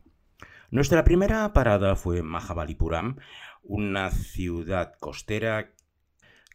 Nuestra 0.69 1.05
primera 1.05 1.53
parada 1.53 1.95
fue 1.95 2.21
Mahabalipuram, 2.21 3.15
una 3.67 4.09
ciudad 4.11 4.93
costera 4.99 5.73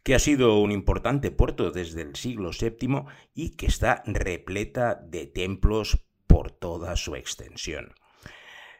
que 0.03 0.15
ha 0.15 0.19
sido 0.19 0.59
un 0.59 0.71
importante 0.71 1.31
puerto 1.31 1.71
desde 1.71 2.01
el 2.01 2.15
siglo 2.15 2.51
VII 2.51 3.05
y 3.33 3.51
que 3.51 3.67
está 3.67 4.03
repleta 4.05 4.95
de 4.95 5.27
templos 5.27 6.05
por 6.27 6.51
toda 6.51 6.95
su 6.95 7.15
extensión. 7.15 7.93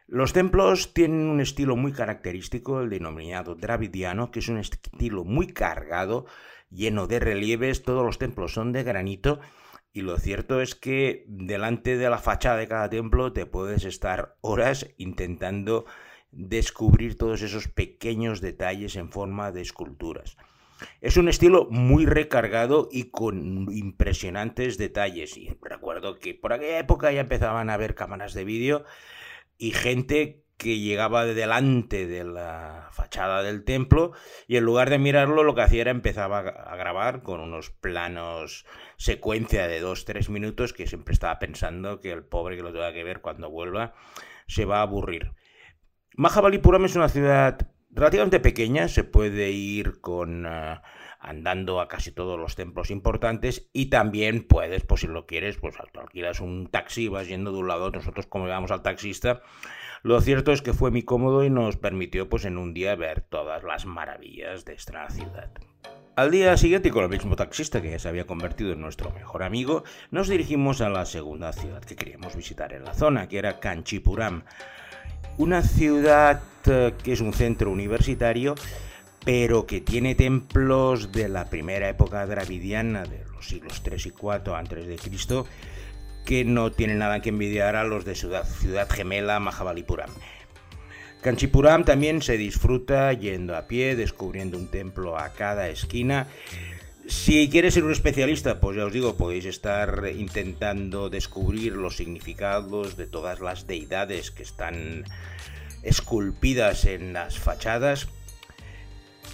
Los 0.06 0.34
templos 0.34 0.92
tienen 0.92 1.28
un 1.28 1.40
estilo 1.40 1.76
muy 1.76 1.92
característico, 1.92 2.82
el 2.82 2.90
denominado 2.90 3.54
dravidiano, 3.54 4.30
que 4.30 4.40
es 4.40 4.48
un 4.48 4.58
estilo 4.58 5.24
muy 5.24 5.46
cargado, 5.46 6.26
lleno 6.70 7.06
de 7.06 7.20
relieves, 7.20 7.82
todos 7.82 8.04
los 8.04 8.18
templos 8.18 8.52
son 8.52 8.72
de 8.72 8.82
granito 8.82 9.40
y 9.94 10.02
lo 10.02 10.18
cierto 10.18 10.60
es 10.60 10.74
que 10.74 11.24
delante 11.28 11.96
de 11.96 12.10
la 12.10 12.18
fachada 12.18 12.56
de 12.56 12.68
cada 12.68 12.90
templo 12.90 13.32
te 13.32 13.46
puedes 13.46 13.84
estar 13.84 14.36
horas 14.40 14.88
intentando 14.98 15.86
descubrir 16.36 17.16
todos 17.16 17.42
esos 17.42 17.68
pequeños 17.68 18.40
detalles 18.40 18.96
en 18.96 19.10
forma 19.10 19.52
de 19.52 19.62
esculturas. 19.62 20.36
Es 21.00 21.16
un 21.16 21.28
estilo 21.28 21.68
muy 21.70 22.04
recargado 22.06 22.88
y 22.90 23.10
con 23.10 23.68
impresionantes 23.72 24.76
detalles. 24.76 25.36
Y 25.36 25.56
recuerdo 25.62 26.18
que 26.18 26.34
por 26.34 26.52
aquella 26.52 26.78
época 26.78 27.12
ya 27.12 27.20
empezaban 27.20 27.70
a 27.70 27.74
haber 27.74 27.94
cámaras 27.94 28.34
de 28.34 28.44
vídeo 28.44 28.84
y 29.56 29.70
gente 29.70 30.44
que 30.56 30.78
llegaba 30.78 31.24
de 31.24 31.34
delante 31.34 32.06
de 32.06 32.24
la 32.24 32.88
fachada 32.92 33.42
del 33.42 33.64
templo 33.64 34.12
y 34.46 34.56
en 34.56 34.64
lugar 34.64 34.88
de 34.88 34.98
mirarlo 34.98 35.42
lo 35.42 35.54
que 35.54 35.62
hacía 35.62 35.82
era 35.82 35.90
empezaba 35.90 36.38
a 36.38 36.76
grabar 36.76 37.22
con 37.22 37.40
unos 37.40 37.70
planos 37.70 38.64
secuencia 38.96 39.66
de 39.66 39.82
2-3 39.82 40.28
minutos 40.28 40.72
que 40.72 40.86
siempre 40.86 41.12
estaba 41.12 41.38
pensando 41.40 42.00
que 42.00 42.12
el 42.12 42.24
pobre 42.24 42.56
que 42.56 42.62
lo 42.62 42.72
tenga 42.72 42.92
que 42.92 43.04
ver 43.04 43.20
cuando 43.20 43.50
vuelva 43.50 43.94
se 44.46 44.64
va 44.64 44.78
a 44.78 44.82
aburrir. 44.82 45.32
Mahabalipuram 46.16 46.84
es 46.84 46.94
una 46.94 47.08
ciudad 47.08 47.58
relativamente 47.90 48.38
pequeña, 48.38 48.86
se 48.86 49.02
puede 49.02 49.50
ir 49.50 50.00
con 50.00 50.46
eh, 50.46 50.80
andando 51.18 51.80
a 51.80 51.88
casi 51.88 52.12
todos 52.12 52.38
los 52.38 52.54
templos 52.54 52.92
importantes 52.92 53.68
y 53.72 53.86
también 53.86 54.46
puedes, 54.46 54.84
pues 54.84 55.00
si 55.00 55.08
lo 55.08 55.26
quieres, 55.26 55.56
pues 55.56 55.74
alquilas 55.78 56.38
un 56.38 56.68
taxi, 56.68 57.08
vas 57.08 57.26
yendo 57.26 57.50
de 57.50 57.58
un 57.58 57.66
lado, 57.66 57.90
nosotros 57.90 58.26
como 58.26 58.46
vamos 58.46 58.70
al 58.70 58.82
taxista, 58.82 59.42
lo 60.04 60.20
cierto 60.20 60.52
es 60.52 60.62
que 60.62 60.72
fue 60.72 60.92
muy 60.92 61.02
cómodo 61.02 61.42
y 61.44 61.50
nos 61.50 61.76
permitió 61.76 62.28
pues 62.28 62.44
en 62.44 62.58
un 62.58 62.74
día 62.74 62.94
ver 62.94 63.22
todas 63.22 63.64
las 63.64 63.84
maravillas 63.84 64.64
de 64.64 64.74
esta 64.74 65.10
ciudad. 65.10 65.50
Al 66.14 66.30
día 66.30 66.56
siguiente, 66.56 66.92
con 66.92 67.02
el 67.02 67.10
mismo 67.10 67.34
taxista 67.34 67.82
que 67.82 67.90
ya 67.90 67.98
se 67.98 68.08
había 68.08 68.28
convertido 68.28 68.72
en 68.72 68.80
nuestro 68.80 69.10
mejor 69.10 69.42
amigo, 69.42 69.82
nos 70.12 70.28
dirigimos 70.28 70.80
a 70.80 70.88
la 70.88 71.06
segunda 71.06 71.52
ciudad 71.52 71.82
que 71.82 71.96
queríamos 71.96 72.36
visitar 72.36 72.72
en 72.72 72.84
la 72.84 72.94
zona, 72.94 73.26
que 73.26 73.38
era 73.38 73.58
Kanchipuram. 73.58 74.44
Una 75.36 75.62
ciudad 75.62 76.42
eh, 76.66 76.94
que 77.02 77.12
es 77.12 77.20
un 77.20 77.32
centro 77.32 77.70
universitario, 77.70 78.54
pero 79.24 79.66
que 79.66 79.80
tiene 79.80 80.14
templos 80.14 81.10
de 81.10 81.28
la 81.28 81.50
primera 81.50 81.88
época 81.88 82.24
dravidiana, 82.26 83.02
de 83.02 83.24
los 83.32 83.48
siglos 83.48 83.82
3 83.82 84.06
y 84.06 84.10
4 84.10 84.56
a.C., 84.56 85.44
que 86.24 86.44
no 86.44 86.70
tienen 86.72 86.98
nada 86.98 87.20
que 87.20 87.30
envidiar 87.30 87.76
a 87.76 87.84
los 87.84 88.04
de 88.04 88.14
ciudad, 88.14 88.46
ciudad 88.46 88.88
gemela 88.88 89.40
Mahabalipuram. 89.40 90.10
Kanchipuram 91.20 91.84
también 91.84 92.22
se 92.22 92.36
disfruta 92.36 93.12
yendo 93.12 93.56
a 93.56 93.66
pie, 93.66 93.96
descubriendo 93.96 94.56
un 94.56 94.68
templo 94.68 95.18
a 95.18 95.30
cada 95.32 95.68
esquina. 95.68 96.28
Si 97.06 97.50
quieres 97.50 97.74
ser 97.74 97.84
un 97.84 97.92
especialista, 97.92 98.60
pues 98.60 98.76
ya 98.76 98.86
os 98.86 98.92
digo, 98.92 99.16
podéis 99.16 99.44
estar 99.44 100.04
intentando 100.16 101.10
descubrir 101.10 101.74
los 101.74 101.96
significados 101.96 102.96
de 102.96 103.06
todas 103.06 103.40
las 103.40 103.66
deidades 103.66 104.30
que 104.30 104.42
están 104.42 105.04
esculpidas 105.82 106.86
en 106.86 107.12
las 107.12 107.38
fachadas, 107.38 108.08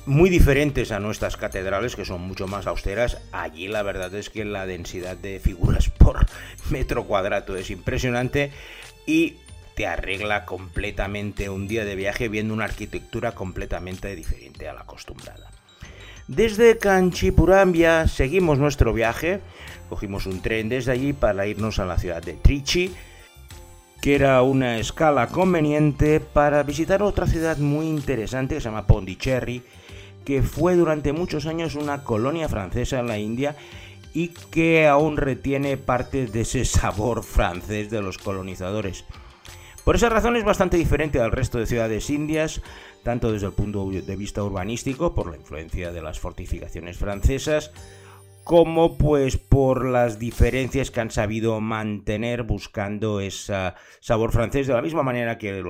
muy 0.04 0.30
diferentes 0.30 0.90
a 0.90 0.98
nuestras 0.98 1.36
catedrales, 1.36 1.94
que 1.94 2.04
son 2.04 2.22
mucho 2.22 2.48
más 2.48 2.66
austeras. 2.66 3.18
Allí 3.30 3.68
la 3.68 3.84
verdad 3.84 4.12
es 4.14 4.30
que 4.30 4.44
la 4.44 4.66
densidad 4.66 5.16
de 5.16 5.38
figuras 5.38 5.90
por 5.98 6.26
metro 6.70 7.04
cuadrado 7.04 7.56
es 7.56 7.70
impresionante 7.70 8.50
y 9.06 9.36
te 9.76 9.86
arregla 9.86 10.44
completamente 10.44 11.48
un 11.48 11.68
día 11.68 11.84
de 11.84 11.94
viaje 11.94 12.28
viendo 12.28 12.52
una 12.52 12.64
arquitectura 12.64 13.32
completamente 13.32 14.14
diferente 14.16 14.68
a 14.68 14.74
la 14.74 14.80
acostumbrada. 14.80 15.59
Desde 16.30 16.78
Kanchipuram 16.78 17.72
ya 17.72 18.06
seguimos 18.06 18.56
nuestro 18.56 18.92
viaje, 18.92 19.40
cogimos 19.88 20.26
un 20.26 20.40
tren 20.40 20.68
desde 20.68 20.92
allí 20.92 21.12
para 21.12 21.48
irnos 21.48 21.80
a 21.80 21.84
la 21.84 21.98
ciudad 21.98 22.22
de 22.22 22.34
Trichy, 22.34 22.94
que 24.00 24.14
era 24.14 24.40
una 24.42 24.78
escala 24.78 25.26
conveniente 25.26 26.20
para 26.20 26.62
visitar 26.62 27.02
otra 27.02 27.26
ciudad 27.26 27.58
muy 27.58 27.88
interesante 27.88 28.54
que 28.54 28.60
se 28.60 28.68
llama 28.68 28.86
Pondicherry, 28.86 29.64
que 30.24 30.44
fue 30.44 30.76
durante 30.76 31.12
muchos 31.12 31.46
años 31.46 31.74
una 31.74 32.04
colonia 32.04 32.48
francesa 32.48 33.00
en 33.00 33.08
la 33.08 33.18
India 33.18 33.56
y 34.14 34.28
que 34.28 34.86
aún 34.86 35.16
retiene 35.16 35.78
parte 35.78 36.28
de 36.28 36.42
ese 36.42 36.64
sabor 36.64 37.24
francés 37.24 37.90
de 37.90 38.02
los 38.02 38.18
colonizadores. 38.18 39.04
Por 39.90 39.96
esa 39.96 40.08
razón 40.08 40.36
es 40.36 40.44
bastante 40.44 40.76
diferente 40.76 41.18
al 41.18 41.32
resto 41.32 41.58
de 41.58 41.66
ciudades 41.66 42.10
indias, 42.10 42.62
tanto 43.02 43.32
desde 43.32 43.48
el 43.48 43.52
punto 43.52 43.90
de 43.90 44.14
vista 44.14 44.40
urbanístico, 44.40 45.16
por 45.16 45.28
la 45.28 45.36
influencia 45.36 45.90
de 45.90 46.00
las 46.00 46.20
fortificaciones 46.20 46.96
francesas, 46.96 47.72
como 48.44 48.96
pues 48.96 49.36
por 49.36 49.84
las 49.84 50.20
diferencias 50.20 50.92
que 50.92 51.00
han 51.00 51.10
sabido 51.10 51.60
mantener 51.60 52.44
buscando 52.44 53.18
ese 53.18 53.72
sabor 53.98 54.30
francés 54.30 54.68
de 54.68 54.74
la 54.74 54.82
misma 54.82 55.02
manera 55.02 55.38
que 55.38 55.60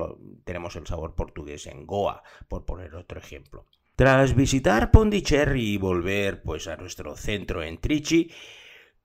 tenemos 0.43 0.75
el 0.75 0.85
sabor 0.85 1.15
portugués 1.15 1.65
en 1.65 1.87
Goa, 1.87 2.21
por 2.47 2.63
poner 2.63 2.93
otro 2.93 3.17
ejemplo. 3.17 3.65
Tras 3.95 4.35
visitar 4.35 4.91
Pondicherry 4.91 5.73
y 5.73 5.77
volver 5.77 6.43
pues 6.43 6.67
a 6.67 6.77
nuestro 6.77 7.15
centro 7.17 7.63
en 7.63 7.79
Trichy, 7.79 8.31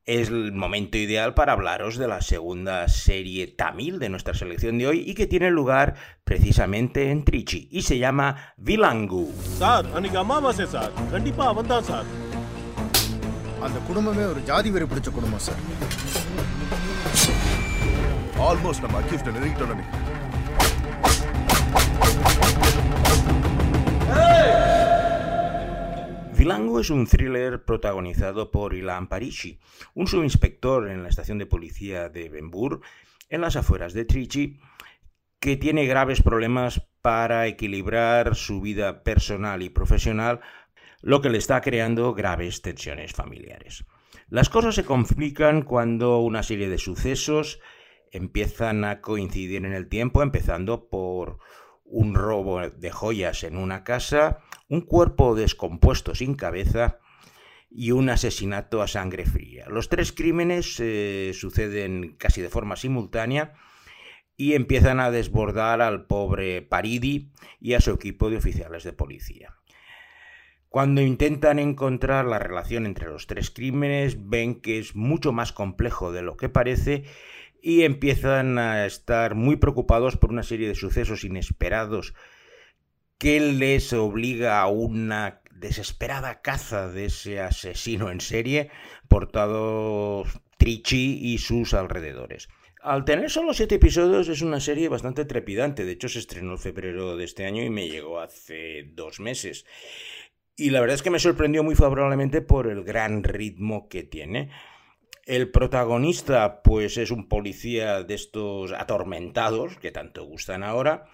es 0.05 0.29
el 0.29 0.51
momento 0.51 0.97
ideal 0.97 1.33
para 1.33 1.53
hablaros 1.53 1.97
de 1.97 2.07
la 2.07 2.21
segunda 2.21 2.87
serie 2.87 3.47
tamil 3.47 3.99
de 3.99 4.09
nuestra 4.09 4.33
selección 4.33 4.77
de 4.77 4.87
hoy 4.87 5.03
y 5.05 5.13
que 5.13 5.27
tiene 5.27 5.51
lugar 5.51 5.95
precisamente 6.23 7.11
en 7.11 7.23
Trichy 7.23 7.69
y 7.71 7.81
se 7.83 7.97
llama 7.97 8.53
Vilangu. 8.57 9.31
அந்த 13.65 13.79
குடும்பமே 13.87 14.23
ஒரு 14.23 14.39
ஜாதி 14.41 14.69
வெறி 14.69 14.85
பிடிச்ச 14.85 15.09
குடும்பம் 15.09 15.43
sir 15.47 15.61
almost 18.47 18.83
நம்ம 18.85 19.01
அக்யூஸ்ட 19.01 19.33
நெருங்கிட்டோம் 19.35 19.83
Vilango 26.36 26.80
es 26.80 26.90
un 26.90 27.06
thriller 27.06 27.64
protagonizado 27.64 28.50
por 28.50 28.74
Ilan 28.74 29.08
Parishi, 29.08 29.58
un 29.94 30.06
subinspector 30.06 30.90
en 30.90 31.02
la 31.02 31.08
estación 31.08 31.38
de 31.38 31.46
policía 31.46 32.10
de 32.10 32.28
Benbur, 32.28 32.82
en 33.30 33.40
las 33.40 33.56
afueras 33.56 33.94
de 33.94 34.04
Trichy, 34.04 34.60
que 35.40 35.56
tiene 35.56 35.86
graves 35.86 36.20
problemas 36.20 36.82
para 37.00 37.46
equilibrar 37.46 38.34
su 38.36 38.60
vida 38.60 39.02
personal 39.02 39.62
y 39.62 39.70
profesional 39.70 40.40
lo 41.00 41.22
que 41.22 41.30
le 41.30 41.38
está 41.38 41.62
creando 41.62 42.12
graves 42.12 42.60
tensiones 42.60 43.14
familiares. 43.14 43.86
Las 44.28 44.50
cosas 44.50 44.74
se 44.74 44.84
complican 44.84 45.62
cuando 45.62 46.18
una 46.18 46.42
serie 46.42 46.68
de 46.68 46.78
sucesos 46.78 47.60
empiezan 48.12 48.84
a 48.84 49.00
coincidir 49.00 49.64
en 49.64 49.72
el 49.72 49.88
tiempo, 49.88 50.22
empezando 50.22 50.90
por 50.90 51.38
un 51.88 52.14
robo 52.14 52.60
de 52.68 52.90
joyas 52.90 53.44
en 53.44 53.56
una 53.56 53.84
casa, 53.84 54.40
un 54.68 54.82
cuerpo 54.82 55.34
descompuesto 55.34 56.14
sin 56.14 56.34
cabeza 56.34 56.98
y 57.70 57.90
un 57.90 58.08
asesinato 58.08 58.82
a 58.82 58.88
sangre 58.88 59.26
fría. 59.26 59.66
Los 59.68 59.88
tres 59.88 60.12
crímenes 60.12 60.76
eh, 60.80 61.32
suceden 61.34 62.16
casi 62.18 62.40
de 62.42 62.48
forma 62.48 62.76
simultánea 62.76 63.54
y 64.36 64.54
empiezan 64.54 65.00
a 65.00 65.10
desbordar 65.10 65.80
al 65.80 66.06
pobre 66.06 66.62
Paridi 66.62 67.32
y 67.60 67.74
a 67.74 67.80
su 67.80 67.90
equipo 67.92 68.30
de 68.30 68.36
oficiales 68.36 68.84
de 68.84 68.92
policía. 68.92 69.54
Cuando 70.68 71.00
intentan 71.00 71.58
encontrar 71.58 72.26
la 72.26 72.38
relación 72.38 72.84
entre 72.84 73.08
los 73.08 73.26
tres 73.26 73.50
crímenes, 73.50 74.28
ven 74.28 74.60
que 74.60 74.78
es 74.78 74.94
mucho 74.94 75.32
más 75.32 75.52
complejo 75.52 76.12
de 76.12 76.22
lo 76.22 76.36
que 76.36 76.48
parece 76.48 77.04
y 77.62 77.82
empiezan 77.82 78.58
a 78.58 78.86
estar 78.86 79.34
muy 79.34 79.56
preocupados 79.56 80.16
por 80.16 80.30
una 80.30 80.42
serie 80.42 80.68
de 80.68 80.74
sucesos 80.74 81.24
inesperados 81.24 82.14
que 83.18 83.40
les 83.40 83.92
obliga 83.92 84.60
a 84.60 84.66
una 84.68 85.40
desesperada 85.50 86.42
caza 86.42 86.88
de 86.88 87.06
ese 87.06 87.40
asesino 87.40 88.10
en 88.10 88.20
serie 88.20 88.70
portado 89.08 90.24
Trichi 90.58 91.18
y 91.22 91.38
sus 91.38 91.74
alrededores. 91.74 92.48
Al 92.82 93.04
tener 93.04 93.30
solo 93.30 93.52
siete 93.52 93.76
episodios 93.76 94.28
es 94.28 94.42
una 94.42 94.60
serie 94.60 94.88
bastante 94.88 95.24
trepidante, 95.24 95.84
de 95.84 95.92
hecho 95.92 96.08
se 96.08 96.20
estrenó 96.20 96.52
en 96.52 96.58
febrero 96.58 97.16
de 97.16 97.24
este 97.24 97.44
año 97.44 97.64
y 97.64 97.70
me 97.70 97.88
llegó 97.88 98.20
hace 98.20 98.84
dos 98.92 99.18
meses. 99.18 99.64
Y 100.54 100.70
la 100.70 100.80
verdad 100.80 100.94
es 100.94 101.02
que 101.02 101.10
me 101.10 101.18
sorprendió 101.18 101.62
muy 101.62 101.74
favorablemente 101.74 102.42
por 102.42 102.68
el 102.68 102.84
gran 102.84 103.24
ritmo 103.24 103.88
que 103.88 104.04
tiene. 104.04 104.50
El 105.26 105.50
protagonista, 105.50 106.62
pues, 106.62 106.96
es 106.98 107.10
un 107.10 107.28
policía 107.28 108.04
de 108.04 108.14
estos 108.14 108.72
atormentados 108.72 109.76
que 109.76 109.90
tanto 109.90 110.24
gustan 110.24 110.62
ahora, 110.62 111.08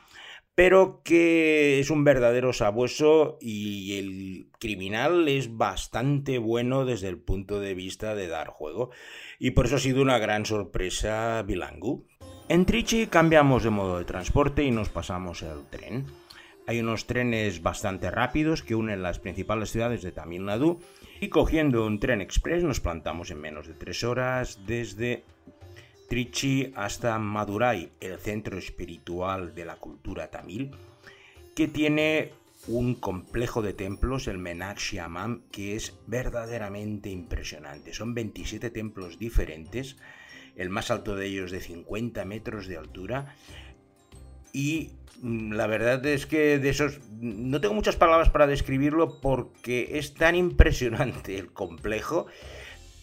pero 0.54 1.00
que 1.02 1.80
es 1.80 1.88
un 1.88 2.04
verdadero 2.04 2.52
sabueso 2.52 3.38
y 3.40 3.98
el 3.98 4.50
criminal 4.58 5.28
es 5.28 5.56
bastante 5.56 6.36
bueno 6.36 6.84
desde 6.84 7.08
el 7.08 7.18
punto 7.22 7.58
de 7.58 7.72
vista 7.72 8.14
de 8.14 8.28
dar 8.28 8.48
juego. 8.48 8.90
Y 9.38 9.52
por 9.52 9.64
eso 9.64 9.76
ha 9.76 9.80
sido 9.80 10.02
una 10.02 10.18
gran 10.18 10.44
sorpresa 10.44 11.42
Bilangu. 11.42 12.06
En 12.50 12.66
Trichy 12.66 13.06
cambiamos 13.06 13.62
de 13.62 13.70
modo 13.70 13.96
de 13.96 14.04
transporte 14.04 14.62
y 14.62 14.70
nos 14.70 14.90
pasamos 14.90 15.42
al 15.42 15.70
tren. 15.70 16.04
Hay 16.72 16.80
unos 16.80 17.06
trenes 17.06 17.62
bastante 17.62 18.10
rápidos 18.10 18.62
que 18.62 18.74
unen 18.74 19.02
las 19.02 19.18
principales 19.18 19.70
ciudades 19.70 20.00
de 20.00 20.10
Tamil 20.10 20.46
Nadu 20.46 20.80
y 21.20 21.28
cogiendo 21.28 21.84
un 21.84 22.00
tren 22.00 22.22
express 22.22 22.64
nos 22.64 22.80
plantamos 22.80 23.30
en 23.30 23.42
menos 23.42 23.68
de 23.68 23.74
tres 23.74 24.02
horas 24.04 24.58
desde 24.66 25.22
Trichy 26.08 26.72
hasta 26.74 27.18
Madurai, 27.18 27.92
el 28.00 28.16
centro 28.16 28.56
espiritual 28.56 29.54
de 29.54 29.66
la 29.66 29.76
cultura 29.76 30.30
tamil, 30.30 30.70
que 31.54 31.68
tiene 31.68 32.30
un 32.66 32.94
complejo 32.94 33.60
de 33.60 33.74
templos, 33.74 34.26
el 34.26 34.38
Menakshi 34.38 34.96
Amam, 34.96 35.42
que 35.50 35.76
es 35.76 35.98
verdaderamente 36.06 37.10
impresionante. 37.10 37.92
Son 37.92 38.14
27 38.14 38.70
templos 38.70 39.18
diferentes, 39.18 39.98
el 40.56 40.70
más 40.70 40.90
alto 40.90 41.16
de 41.16 41.26
ellos 41.26 41.50
de 41.50 41.60
50 41.60 42.24
metros 42.24 42.66
de 42.66 42.78
altura. 42.78 43.36
Y 44.54 44.92
la 45.22 45.68
verdad 45.68 46.04
es 46.04 46.26
que 46.26 46.58
de 46.58 46.68
esos 46.68 46.98
no 47.20 47.60
tengo 47.60 47.74
muchas 47.74 47.96
palabras 47.96 48.30
para 48.30 48.48
describirlo 48.48 49.20
porque 49.20 49.98
es 49.98 50.14
tan 50.14 50.34
impresionante 50.34 51.38
el 51.38 51.52
complejo 51.52 52.26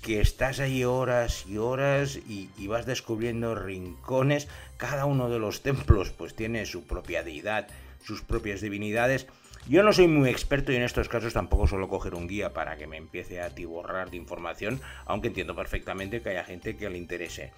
que 0.01 0.19
estás 0.19 0.59
ahí 0.59 0.83
horas 0.83 1.45
y 1.47 1.57
horas 1.57 2.17
y, 2.17 2.49
y, 2.57 2.67
vas 2.67 2.85
descubriendo 2.85 3.55
rincones. 3.55 4.47
Cada 4.77 5.05
uno 5.05 5.29
de 5.29 5.39
los 5.39 5.61
templos 5.61 6.11
pues 6.11 6.35
tiene 6.35 6.65
su 6.65 6.83
propia 6.83 7.23
deidad, 7.23 7.67
sus 8.03 8.21
propias 8.21 8.61
divinidades 8.61 9.27
yo 9.67 9.83
no 9.83 9.93
soy 9.93 10.07
muy 10.07 10.29
experto 10.29 10.71
y 10.71 10.77
en 10.77 10.83
estos 10.83 11.09
casos 11.09 11.33
tampoco 11.33 11.67
suelo 11.67 11.89
coger 11.89 12.15
un 12.15 12.27
guía 12.27 12.53
para 12.53 12.77
que 12.77 12.88
me 12.88 12.97
empiece 12.97 13.39
a 13.39 13.47
atiborrar 13.47 14.09
de 14.09 14.17
información, 14.17 14.81
aunque 15.05 15.27
entiendo 15.27 15.55
perfectamente 15.55 16.21
que 16.21 16.29
haya 16.29 16.43
gente 16.43 16.75
que 16.75 16.89
le 16.89 16.97
interese. 16.97 17.51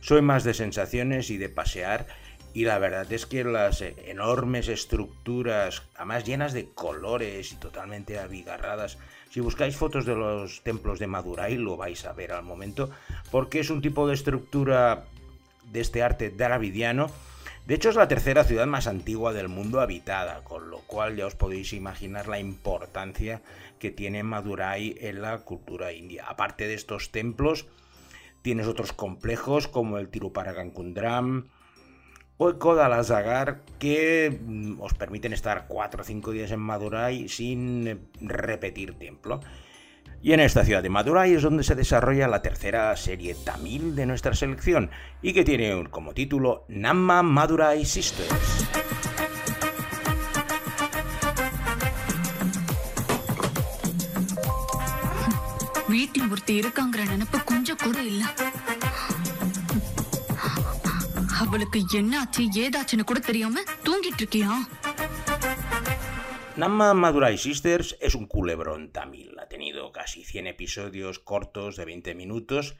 Soy 0.00 0.20
más 0.20 0.44
de 0.44 0.52
sensaciones 0.52 1.30
y 1.30 1.38
de 1.38 1.48
pasear 1.48 2.06
y 2.54 2.64
la 2.64 2.78
verdad 2.78 3.12
es 3.12 3.26
que 3.26 3.44
las 3.44 3.82
enormes 3.82 4.68
estructuras, 4.68 5.82
además 5.96 6.24
llenas 6.24 6.52
de 6.52 6.70
colores 6.70 7.52
y 7.52 7.56
totalmente 7.56 8.18
abigarradas, 8.18 8.96
si 9.30 9.40
buscáis 9.40 9.76
fotos 9.76 10.06
de 10.06 10.14
los 10.14 10.62
templos 10.62 10.98
de 10.98 11.08
Madurai 11.08 11.56
lo 11.56 11.76
vais 11.76 12.04
a 12.06 12.12
ver 12.12 12.32
al 12.32 12.44
momento, 12.44 12.90
porque 13.30 13.60
es 13.60 13.68
un 13.68 13.82
tipo 13.82 14.08
de 14.08 14.14
estructura 14.14 15.04
de 15.70 15.80
este 15.80 16.02
arte 16.02 16.30
dravidiano 16.30 17.10
de 17.66 17.74
hecho 17.74 17.88
es 17.88 17.96
la 17.96 18.08
tercera 18.08 18.44
ciudad 18.44 18.66
más 18.66 18.86
antigua 18.86 19.32
del 19.32 19.48
mundo 19.48 19.80
habitada, 19.80 20.44
con 20.44 20.68
lo 20.68 20.80
cual 20.80 21.16
ya 21.16 21.24
os 21.24 21.34
podéis 21.34 21.72
imaginar 21.72 22.28
la 22.28 22.38
importancia 22.38 23.40
que 23.78 23.90
tiene 23.90 24.22
Madurai 24.22 24.94
en 25.00 25.22
la 25.22 25.38
cultura 25.38 25.90
india. 25.94 26.26
Aparte 26.28 26.66
de 26.68 26.74
estos 26.74 27.10
templos, 27.10 27.66
tienes 28.42 28.66
otros 28.66 28.92
complejos 28.92 29.66
como 29.66 29.96
el 29.96 30.10
Tiruparankundram 30.10 31.48
o 32.36 32.48
el 32.48 32.58
Kodalazagar 32.58 33.62
que 33.78 34.30
mm, 34.30 34.80
os 34.80 34.94
permiten 34.94 35.32
estar 35.32 35.66
4 35.68 36.02
o 36.02 36.04
5 36.04 36.30
días 36.32 36.50
en 36.50 36.60
Madurai 36.60 37.28
sin 37.28 38.08
repetir 38.20 38.98
templo. 38.98 39.40
Y 40.22 40.32
en 40.32 40.40
esta 40.40 40.64
ciudad 40.64 40.82
de 40.82 40.88
Madurai 40.88 41.34
es 41.34 41.42
donde 41.42 41.64
se 41.64 41.74
desarrolla 41.74 42.28
la 42.28 42.40
tercera 42.40 42.96
serie 42.96 43.34
tamil 43.34 43.94
de 43.94 44.06
nuestra 44.06 44.34
selección 44.34 44.90
y 45.20 45.34
que 45.34 45.44
tiene 45.44 45.84
como 45.90 46.14
título 46.14 46.64
Namma 46.68 47.22
Madurai 47.22 47.84
Sisters. 47.84 48.64
அவளுக்கு 61.53 61.79
என்னாச்சு 61.99 62.43
ஏதாச்சுன்னு 62.63 63.09
கூட 63.11 63.19
தெரியாம 63.29 63.63
தூங்கிட்டு 63.87 64.23
இருக்கியா 64.23 64.53
Namma 66.61 66.87
Madurai 67.01 67.35
Sisters 67.37 67.89
es 68.07 68.13
un 68.19 68.25
culebrón 68.33 68.91
tamil. 68.91 69.29
Ha 69.41 69.45
tenido 69.47 69.93
casi 69.93 70.25
100 70.25 70.47
episodios 70.47 71.19
cortos 71.19 71.77
de 71.77 71.85
20 71.85 72.15
minutos 72.15 72.75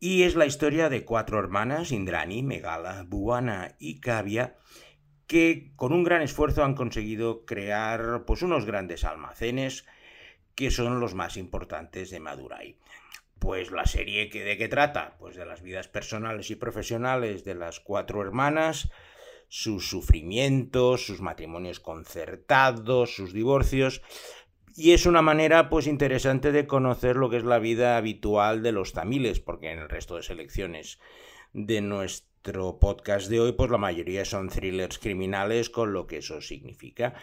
y 0.00 0.24
es 0.24 0.34
la 0.34 0.46
historia 0.46 0.88
de 0.88 1.04
cuatro 1.04 1.38
hermanas, 1.38 1.92
Indrani, 1.92 2.42
Megala, 2.42 3.04
Buana 3.06 3.76
y 3.78 4.00
Kavya, 4.00 4.56
que 5.28 5.72
con 5.76 5.92
un 5.92 6.02
gran 6.02 6.22
esfuerzo 6.22 6.64
han 6.64 6.74
conseguido 6.74 7.44
crear 7.44 8.24
pues, 8.26 8.42
unos 8.42 8.64
grandes 8.64 9.04
almacenes 9.04 9.86
que 10.56 10.72
son 10.72 10.98
los 10.98 11.14
más 11.14 11.36
importantes 11.36 12.10
de 12.10 12.18
Madurai. 12.18 12.76
Pues 13.41 13.71
la 13.71 13.85
serie 13.85 14.29
que 14.29 14.43
de 14.43 14.55
qué 14.55 14.67
trata? 14.67 15.15
Pues 15.17 15.35
de 15.35 15.47
las 15.47 15.63
vidas 15.63 15.87
personales 15.87 16.51
y 16.51 16.55
profesionales 16.55 17.43
de 17.43 17.55
las 17.55 17.79
cuatro 17.79 18.21
hermanas, 18.21 18.91
sus 19.47 19.89
sufrimientos, 19.89 21.07
sus 21.07 21.21
matrimonios 21.21 21.79
concertados, 21.79 23.15
sus 23.15 23.33
divorcios. 23.33 24.03
Y 24.75 24.91
es 24.91 25.07
una 25.07 25.23
manera 25.23 25.69
pues 25.69 25.87
interesante 25.87 26.51
de 26.51 26.67
conocer 26.67 27.15
lo 27.15 27.31
que 27.31 27.37
es 27.37 27.43
la 27.43 27.57
vida 27.57 27.97
habitual 27.97 28.61
de 28.61 28.73
los 28.73 28.93
tamiles, 28.93 29.39
porque 29.39 29.71
en 29.71 29.79
el 29.79 29.89
resto 29.89 30.17
de 30.17 30.21
selecciones 30.21 30.99
de 31.51 31.81
nuestro 31.81 32.77
podcast 32.77 33.27
de 33.27 33.39
hoy, 33.39 33.53
pues 33.53 33.71
la 33.71 33.79
mayoría 33.79 34.23
son 34.23 34.49
thrillers 34.49 34.99
criminales, 34.99 35.71
con 35.71 35.93
lo 35.93 36.05
que 36.05 36.17
eso 36.17 36.41
significa. 36.41 37.15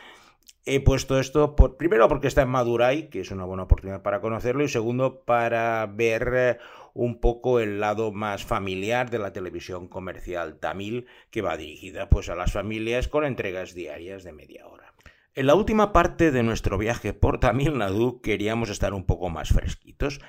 He 0.64 0.81
puesto 0.81 1.18
esto 1.18 1.57
por, 1.57 1.77
primero 1.77 2.09
porque 2.09 2.29
está 2.29 2.42
en 2.42 2.51
Madurai, 2.51 3.09
que 3.09 3.21
es 3.21 3.31
una 3.31 3.44
buena 3.44 3.62
oportunidad 3.62 4.03
para 4.03 4.21
conocerlo, 4.21 4.64
y 4.64 4.68
segundo 4.68 5.23
para 5.25 5.87
ver 5.87 6.33
eh, 6.35 6.59
un 6.94 7.21
poco 7.21 7.61
el 7.61 7.81
lado 7.81 8.12
más 8.12 8.44
familiar 8.44 9.11
de 9.11 9.18
la 9.18 9.33
televisión 9.33 9.88
comercial 9.88 10.59
tamil, 10.59 11.07
que 11.31 11.42
va 11.42 11.57
dirigida 11.57 12.09
pues 12.09 12.29
a 12.29 12.35
las 12.35 12.53
familias 12.53 13.09
con 13.09 13.25
entregas 13.25 13.75
diarias 13.75 14.25
de 14.25 14.33
media 14.33 14.66
hora. 14.66 14.94
En 15.38 15.47
la 15.47 15.55
última 15.55 15.92
parte 15.92 16.33
de 16.33 16.42
nuestro 16.42 16.79
viaje 16.79 17.12
por 17.12 17.38
Tamil 17.38 17.79
Nadu 17.79 18.21
queríamos 18.21 18.71
estar 18.71 18.92
un 18.92 19.07
poco 19.07 19.31
más 19.31 19.51
fresquitos. 19.51 20.21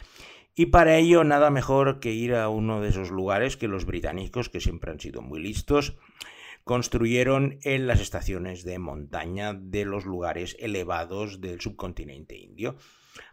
Y 0.54 0.68
para 0.68 0.98
ello 0.98 1.24
nada 1.24 1.50
mejor 1.50 2.00
que 2.00 2.12
ir 2.12 2.36
a 2.36 2.50
uno 2.50 2.80
de 2.80 2.89
esos 2.89 3.10
lugares 3.10 3.58
que 3.58 3.68
los 3.68 3.86
británicos, 3.86 4.50
que 4.50 4.60
siempre 4.60 4.92
han 4.92 5.00
sido 5.00 5.24
muy 5.24 5.42
listos, 5.42 5.98
construyeron 6.69 7.58
en 7.63 7.88
las 7.88 7.99
estaciones 7.99 8.63
de 8.63 8.77
montaña 8.77 9.55
de 9.55 9.86
los 9.86 10.05
lugares 10.05 10.55
elevados 10.60 11.41
del 11.41 11.60
subcontinente 11.60 12.38
indio. 12.38 12.75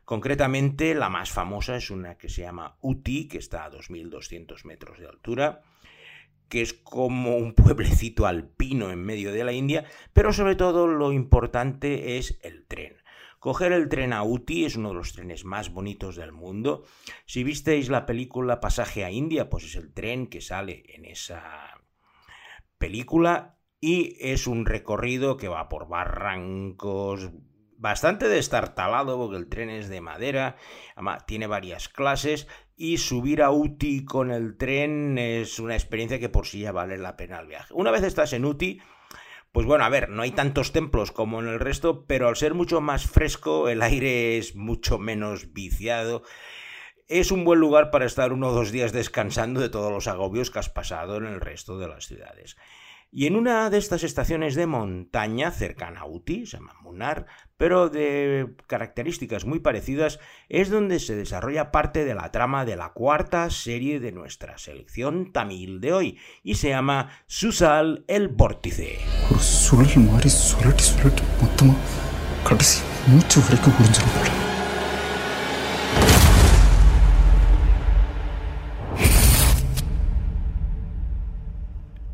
Concretamente, 0.06 0.94
la 0.94 1.10
más 1.10 1.28
famosa 1.28 1.76
es 1.76 1.90
una 1.90 2.16
que 2.16 2.30
se 2.30 2.40
llama 2.40 2.78
Uti, 2.80 3.28
que 3.28 3.36
está 3.36 3.66
a 3.66 3.70
2.200 3.70 4.64
metros 4.64 4.98
de 4.98 5.08
altura, 5.08 5.60
que 6.48 6.62
es 6.62 6.72
como 6.72 7.36
un 7.36 7.52
pueblecito 7.52 8.24
alpino 8.24 8.90
en 8.90 9.04
medio 9.04 9.30
de 9.32 9.44
la 9.44 9.52
India, 9.52 9.84
pero 10.14 10.32
sobre 10.32 10.56
todo 10.56 10.86
lo 10.86 11.12
importante 11.12 12.16
es 12.16 12.38
el 12.42 12.64
tren. 12.64 12.96
Coger 13.38 13.72
el 13.72 13.90
tren 13.90 14.14
a 14.14 14.22
Uti 14.22 14.64
es 14.64 14.76
uno 14.76 14.88
de 14.88 14.94
los 14.94 15.12
trenes 15.12 15.44
más 15.44 15.70
bonitos 15.70 16.16
del 16.16 16.32
mundo. 16.32 16.84
Si 17.26 17.44
visteis 17.44 17.90
la 17.90 18.06
película 18.06 18.60
Pasaje 18.60 19.04
a 19.04 19.10
India, 19.10 19.50
pues 19.50 19.64
es 19.64 19.76
el 19.76 19.92
tren 19.92 20.26
que 20.26 20.40
sale 20.40 20.84
en 20.88 21.04
esa 21.04 21.75
película 22.78 23.58
y 23.80 24.16
es 24.20 24.46
un 24.46 24.66
recorrido 24.66 25.36
que 25.36 25.48
va 25.48 25.68
por 25.68 25.88
barrancos 25.88 27.30
bastante 27.78 28.28
destartalado 28.28 29.18
porque 29.18 29.36
el 29.36 29.48
tren 29.48 29.70
es 29.70 29.88
de 29.88 30.00
madera, 30.00 30.56
tiene 31.26 31.46
varias 31.46 31.88
clases 31.88 32.48
y 32.76 32.98
subir 32.98 33.42
a 33.42 33.50
Uti 33.50 34.04
con 34.04 34.30
el 34.30 34.56
tren 34.56 35.18
es 35.18 35.58
una 35.58 35.74
experiencia 35.74 36.18
que 36.18 36.28
por 36.28 36.46
sí 36.46 36.60
ya 36.60 36.72
vale 36.72 36.98
la 36.98 37.16
pena 37.16 37.40
el 37.40 37.48
viaje. 37.48 37.72
Una 37.74 37.90
vez 37.90 38.02
estás 38.02 38.32
en 38.32 38.44
Uti, 38.44 38.80
pues 39.52 39.66
bueno, 39.66 39.84
a 39.84 39.88
ver, 39.88 40.10
no 40.10 40.22
hay 40.22 40.32
tantos 40.32 40.72
templos 40.72 41.12
como 41.12 41.40
en 41.40 41.48
el 41.48 41.60
resto, 41.60 42.04
pero 42.06 42.28
al 42.28 42.36
ser 42.36 42.52
mucho 42.52 42.80
más 42.82 43.06
fresco, 43.06 43.68
el 43.70 43.80
aire 43.80 44.36
es 44.36 44.54
mucho 44.54 44.98
menos 44.98 45.54
viciado. 45.54 46.22
Es 47.08 47.30
un 47.30 47.44
buen 47.44 47.60
lugar 47.60 47.92
para 47.92 48.04
estar 48.04 48.32
uno 48.32 48.48
o 48.48 48.52
dos 48.52 48.72
días 48.72 48.92
descansando 48.92 49.60
de 49.60 49.68
todos 49.68 49.92
los 49.92 50.08
agobios 50.08 50.50
que 50.50 50.58
has 50.58 50.68
pasado 50.68 51.16
en 51.18 51.26
el 51.26 51.40
resto 51.40 51.78
de 51.78 51.86
las 51.86 52.06
ciudades. 52.06 52.56
Y 53.12 53.26
en 53.26 53.36
una 53.36 53.70
de 53.70 53.78
estas 53.78 54.02
estaciones 54.02 54.56
de 54.56 54.66
montaña 54.66 55.52
cercana 55.52 56.00
a 56.00 56.06
Uti, 56.06 56.46
se 56.46 56.56
llama 56.56 56.74
Munar, 56.82 57.26
pero 57.56 57.88
de 57.88 58.56
características 58.66 59.44
muy 59.44 59.60
parecidas, 59.60 60.18
es 60.48 60.68
donde 60.68 60.98
se 60.98 61.14
desarrolla 61.14 61.70
parte 61.70 62.04
de 62.04 62.16
la 62.16 62.32
trama 62.32 62.64
de 62.64 62.74
la 62.74 62.88
cuarta 62.88 63.50
serie 63.50 64.00
de 64.00 64.10
nuestra 64.10 64.58
selección 64.58 65.32
tamil 65.32 65.80
de 65.80 65.92
hoy, 65.92 66.18
y 66.42 66.56
se 66.56 66.70
llama 66.70 67.10
Susal 67.28 68.04
el 68.08 68.26
Vórtice. 68.26 68.98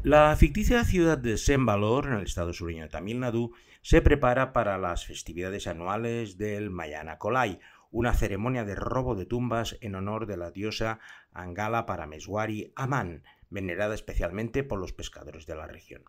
La 0.05 0.35
ficticia 0.35 0.83
ciudad 0.83 1.17
de 1.17 1.39
Sembalor, 1.39 2.07
en 2.07 2.15
el 2.15 2.25
estado 2.25 2.53
sureño 2.53 2.83
de 2.83 2.89
Tamil 2.89 3.21
Nadu, 3.21 3.53
se 3.83 4.03
prepara 4.03 4.53
para 4.53 4.77
las 4.77 5.07
festividades 5.07 5.69
anuales 5.69 6.37
del 6.39 6.71
Mayana 6.71 7.19
Kolai, 7.19 7.61
una 7.93 8.13
ceremonia 8.13 8.65
de 8.65 8.75
robo 8.75 9.15
de 9.15 9.27
tumbas 9.27 9.79
en 9.81 9.95
honor 9.95 10.27
de 10.27 10.37
la 10.37 10.51
diosa 10.51 10.99
Angala 11.33 11.87
Parameswari 11.87 12.73
Aman, 12.75 13.23
venerada 13.49 13.95
especialmente 13.95 14.65
por 14.65 14.81
los 14.81 14.93
pescadores 14.93 15.47
de 15.47 15.55
la 15.55 15.69
región. 15.69 16.03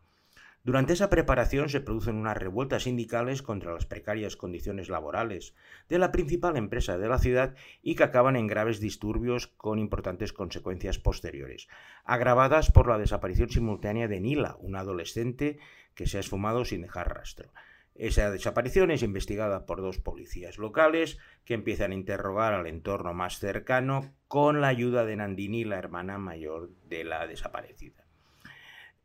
Durante 0.65 0.93
esa 0.93 1.09
preparación 1.09 1.67
se 1.67 1.81
producen 1.81 2.15
unas 2.15 2.37
revueltas 2.37 2.83
sindicales 2.83 3.41
contra 3.41 3.73
las 3.73 3.85
precarias 3.85 4.37
condiciones 4.37 4.87
laborales 4.87 5.55
de 5.89 5.99
la 5.99 6.13
principal 6.13 6.55
empresa 6.55 6.97
de 6.97 7.09
la 7.09 7.19
ciudad 7.19 7.53
y 7.81 7.95
que 7.95 8.03
acaban 8.03 8.37
en 8.37 8.47
graves 8.47 8.79
disturbios 8.79 9.47
con 9.47 9.77
importantes 9.77 10.31
consecuencias 10.31 10.99
posteriores, 10.99 11.67
agravadas 12.05 12.71
por 12.71 12.87
la 12.87 12.97
desaparición 12.97 13.49
simultánea 13.49 14.07
de 14.07 14.21
Nila, 14.21 14.55
una 14.59 14.79
adolescente 14.79 15.59
que 15.95 16.07
se 16.07 16.15
ha 16.15 16.21
esfumado 16.21 16.63
sin 16.63 16.83
dejar 16.83 17.13
rastro. 17.13 17.51
Esa 17.93 18.31
desaparición 18.31 18.89
es 18.89 19.03
investigada 19.03 19.65
por 19.65 19.81
dos 19.81 19.99
policías 19.99 20.57
locales 20.57 21.19
que 21.43 21.55
empiezan 21.55 21.91
a 21.91 21.95
interrogar 21.95 22.53
al 22.53 22.67
entorno 22.67 23.13
más 23.13 23.37
cercano 23.37 24.15
con 24.29 24.61
la 24.61 24.69
ayuda 24.69 25.03
de 25.03 25.17
Nandini, 25.17 25.65
la 25.65 25.77
hermana 25.77 26.17
mayor 26.17 26.71
de 26.85 27.03
la 27.03 27.27
desaparecida. 27.27 28.02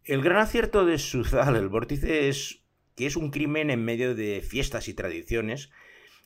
El 0.09 0.23
gran 0.23 0.39
acierto 0.39 0.87
de 0.87 0.97
Suzal, 0.97 1.55
el 1.55 1.69
vórtice, 1.69 2.31
es 2.31 2.63
que 2.97 3.05
es 3.05 3.15
un 3.15 3.31
crimen 3.31 3.69
en 3.69 3.85
medio 3.85 4.15
de 4.15 4.41
fiestas 4.41 4.89
y 4.89 4.95
tradiciones, 4.95 5.71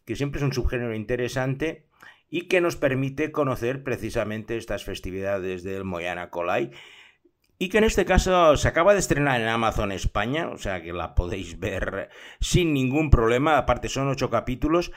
que 0.05 0.15
siempre 0.15 0.39
es 0.39 0.45
un 0.45 0.53
subgénero 0.53 0.95
interesante 0.95 1.89
y 2.31 2.43
que 2.43 2.61
nos 2.61 2.77
permite 2.77 3.33
conocer 3.33 3.83
precisamente 3.83 4.57
estas 4.57 4.85
festividades 4.85 5.65
del 5.65 5.83
Moyana 5.83 6.31
Colai 6.31 6.71
y 7.59 7.71
que 7.71 7.79
en 7.79 7.85
este 7.85 8.05
caso 8.05 8.57
se 8.57 8.69
acaba 8.69 8.93
de 8.93 9.01
estrenar 9.01 9.41
en 9.41 9.49
Amazon 9.49 9.91
España, 9.91 10.49
o 10.49 10.59
sea 10.59 10.81
que 10.81 10.93
la 10.93 11.17
podéis 11.17 11.59
ver 11.59 12.09
sin 12.41 12.73
ningún 12.73 13.11
problema, 13.11 13.59
aparte 13.59 13.89
son 13.89 14.09
ocho 14.09 14.31
capítulos 14.31 14.93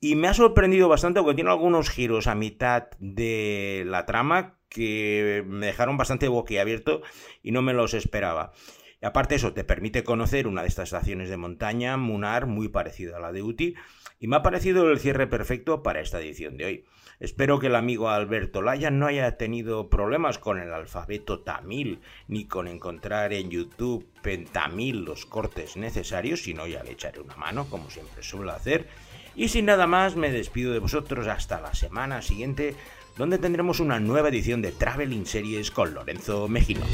y 0.00 0.14
me 0.14 0.28
ha 0.28 0.34
sorprendido 0.34 0.88
bastante 0.88 1.20
porque 1.20 1.36
tiene 1.36 1.50
algunos 1.50 1.90
giros 1.90 2.26
a 2.26 2.34
mitad 2.34 2.88
de 2.98 3.84
la 3.86 4.06
trama 4.06 4.58
que 4.68 5.44
me 5.46 5.66
dejaron 5.66 5.96
bastante 5.96 6.28
boquiabierto 6.28 7.02
y 7.42 7.52
no 7.52 7.62
me 7.62 7.72
los 7.72 7.94
esperaba. 7.94 8.52
Y 9.00 9.06
aparte 9.06 9.34
eso, 9.34 9.52
te 9.52 9.64
permite 9.64 10.04
conocer 10.04 10.46
una 10.46 10.62
de 10.62 10.68
estas 10.68 10.88
estaciones 10.88 11.28
de 11.28 11.36
montaña, 11.36 11.96
Munar, 11.96 12.46
muy 12.46 12.68
parecida 12.68 13.18
a 13.18 13.20
la 13.20 13.32
de 13.32 13.42
Uti, 13.42 13.74
y 14.18 14.26
me 14.26 14.36
ha 14.36 14.42
parecido 14.42 14.90
el 14.90 14.98
cierre 14.98 15.26
perfecto 15.26 15.82
para 15.82 16.00
esta 16.00 16.18
edición 16.18 16.56
de 16.56 16.64
hoy. 16.64 16.84
Espero 17.18 17.58
que 17.58 17.68
el 17.68 17.76
amigo 17.76 18.10
Alberto 18.10 18.60
Laya 18.60 18.90
no 18.90 19.06
haya 19.06 19.38
tenido 19.38 19.88
problemas 19.88 20.38
con 20.38 20.58
el 20.58 20.72
alfabeto 20.72 21.40
tamil, 21.40 22.00
ni 22.28 22.46
con 22.46 22.68
encontrar 22.68 23.32
en 23.32 23.50
YouTube 23.50 24.06
en 24.24 24.44
tamil 24.44 25.04
los 25.04 25.24
cortes 25.24 25.76
necesarios, 25.76 26.42
sino 26.42 26.66
ya 26.66 26.82
le 26.82 26.92
echaré 26.92 27.20
una 27.20 27.36
mano, 27.36 27.68
como 27.70 27.88
siempre 27.90 28.22
suelo 28.22 28.52
hacer. 28.52 28.86
Y 29.36 29.48
sin 29.48 29.66
nada 29.66 29.86
más, 29.86 30.16
me 30.16 30.32
despido 30.32 30.72
de 30.72 30.78
vosotros 30.78 31.26
hasta 31.26 31.60
la 31.60 31.74
semana 31.74 32.22
siguiente 32.22 32.74
donde 33.16 33.38
tendremos 33.38 33.80
una 33.80 34.00
nueva 34.00 34.28
edición 34.28 34.62
de 34.62 34.72
Traveling 34.72 35.26
Series 35.26 35.70
con 35.70 35.94
Lorenzo 35.94 36.48
Mejino. 36.48 36.84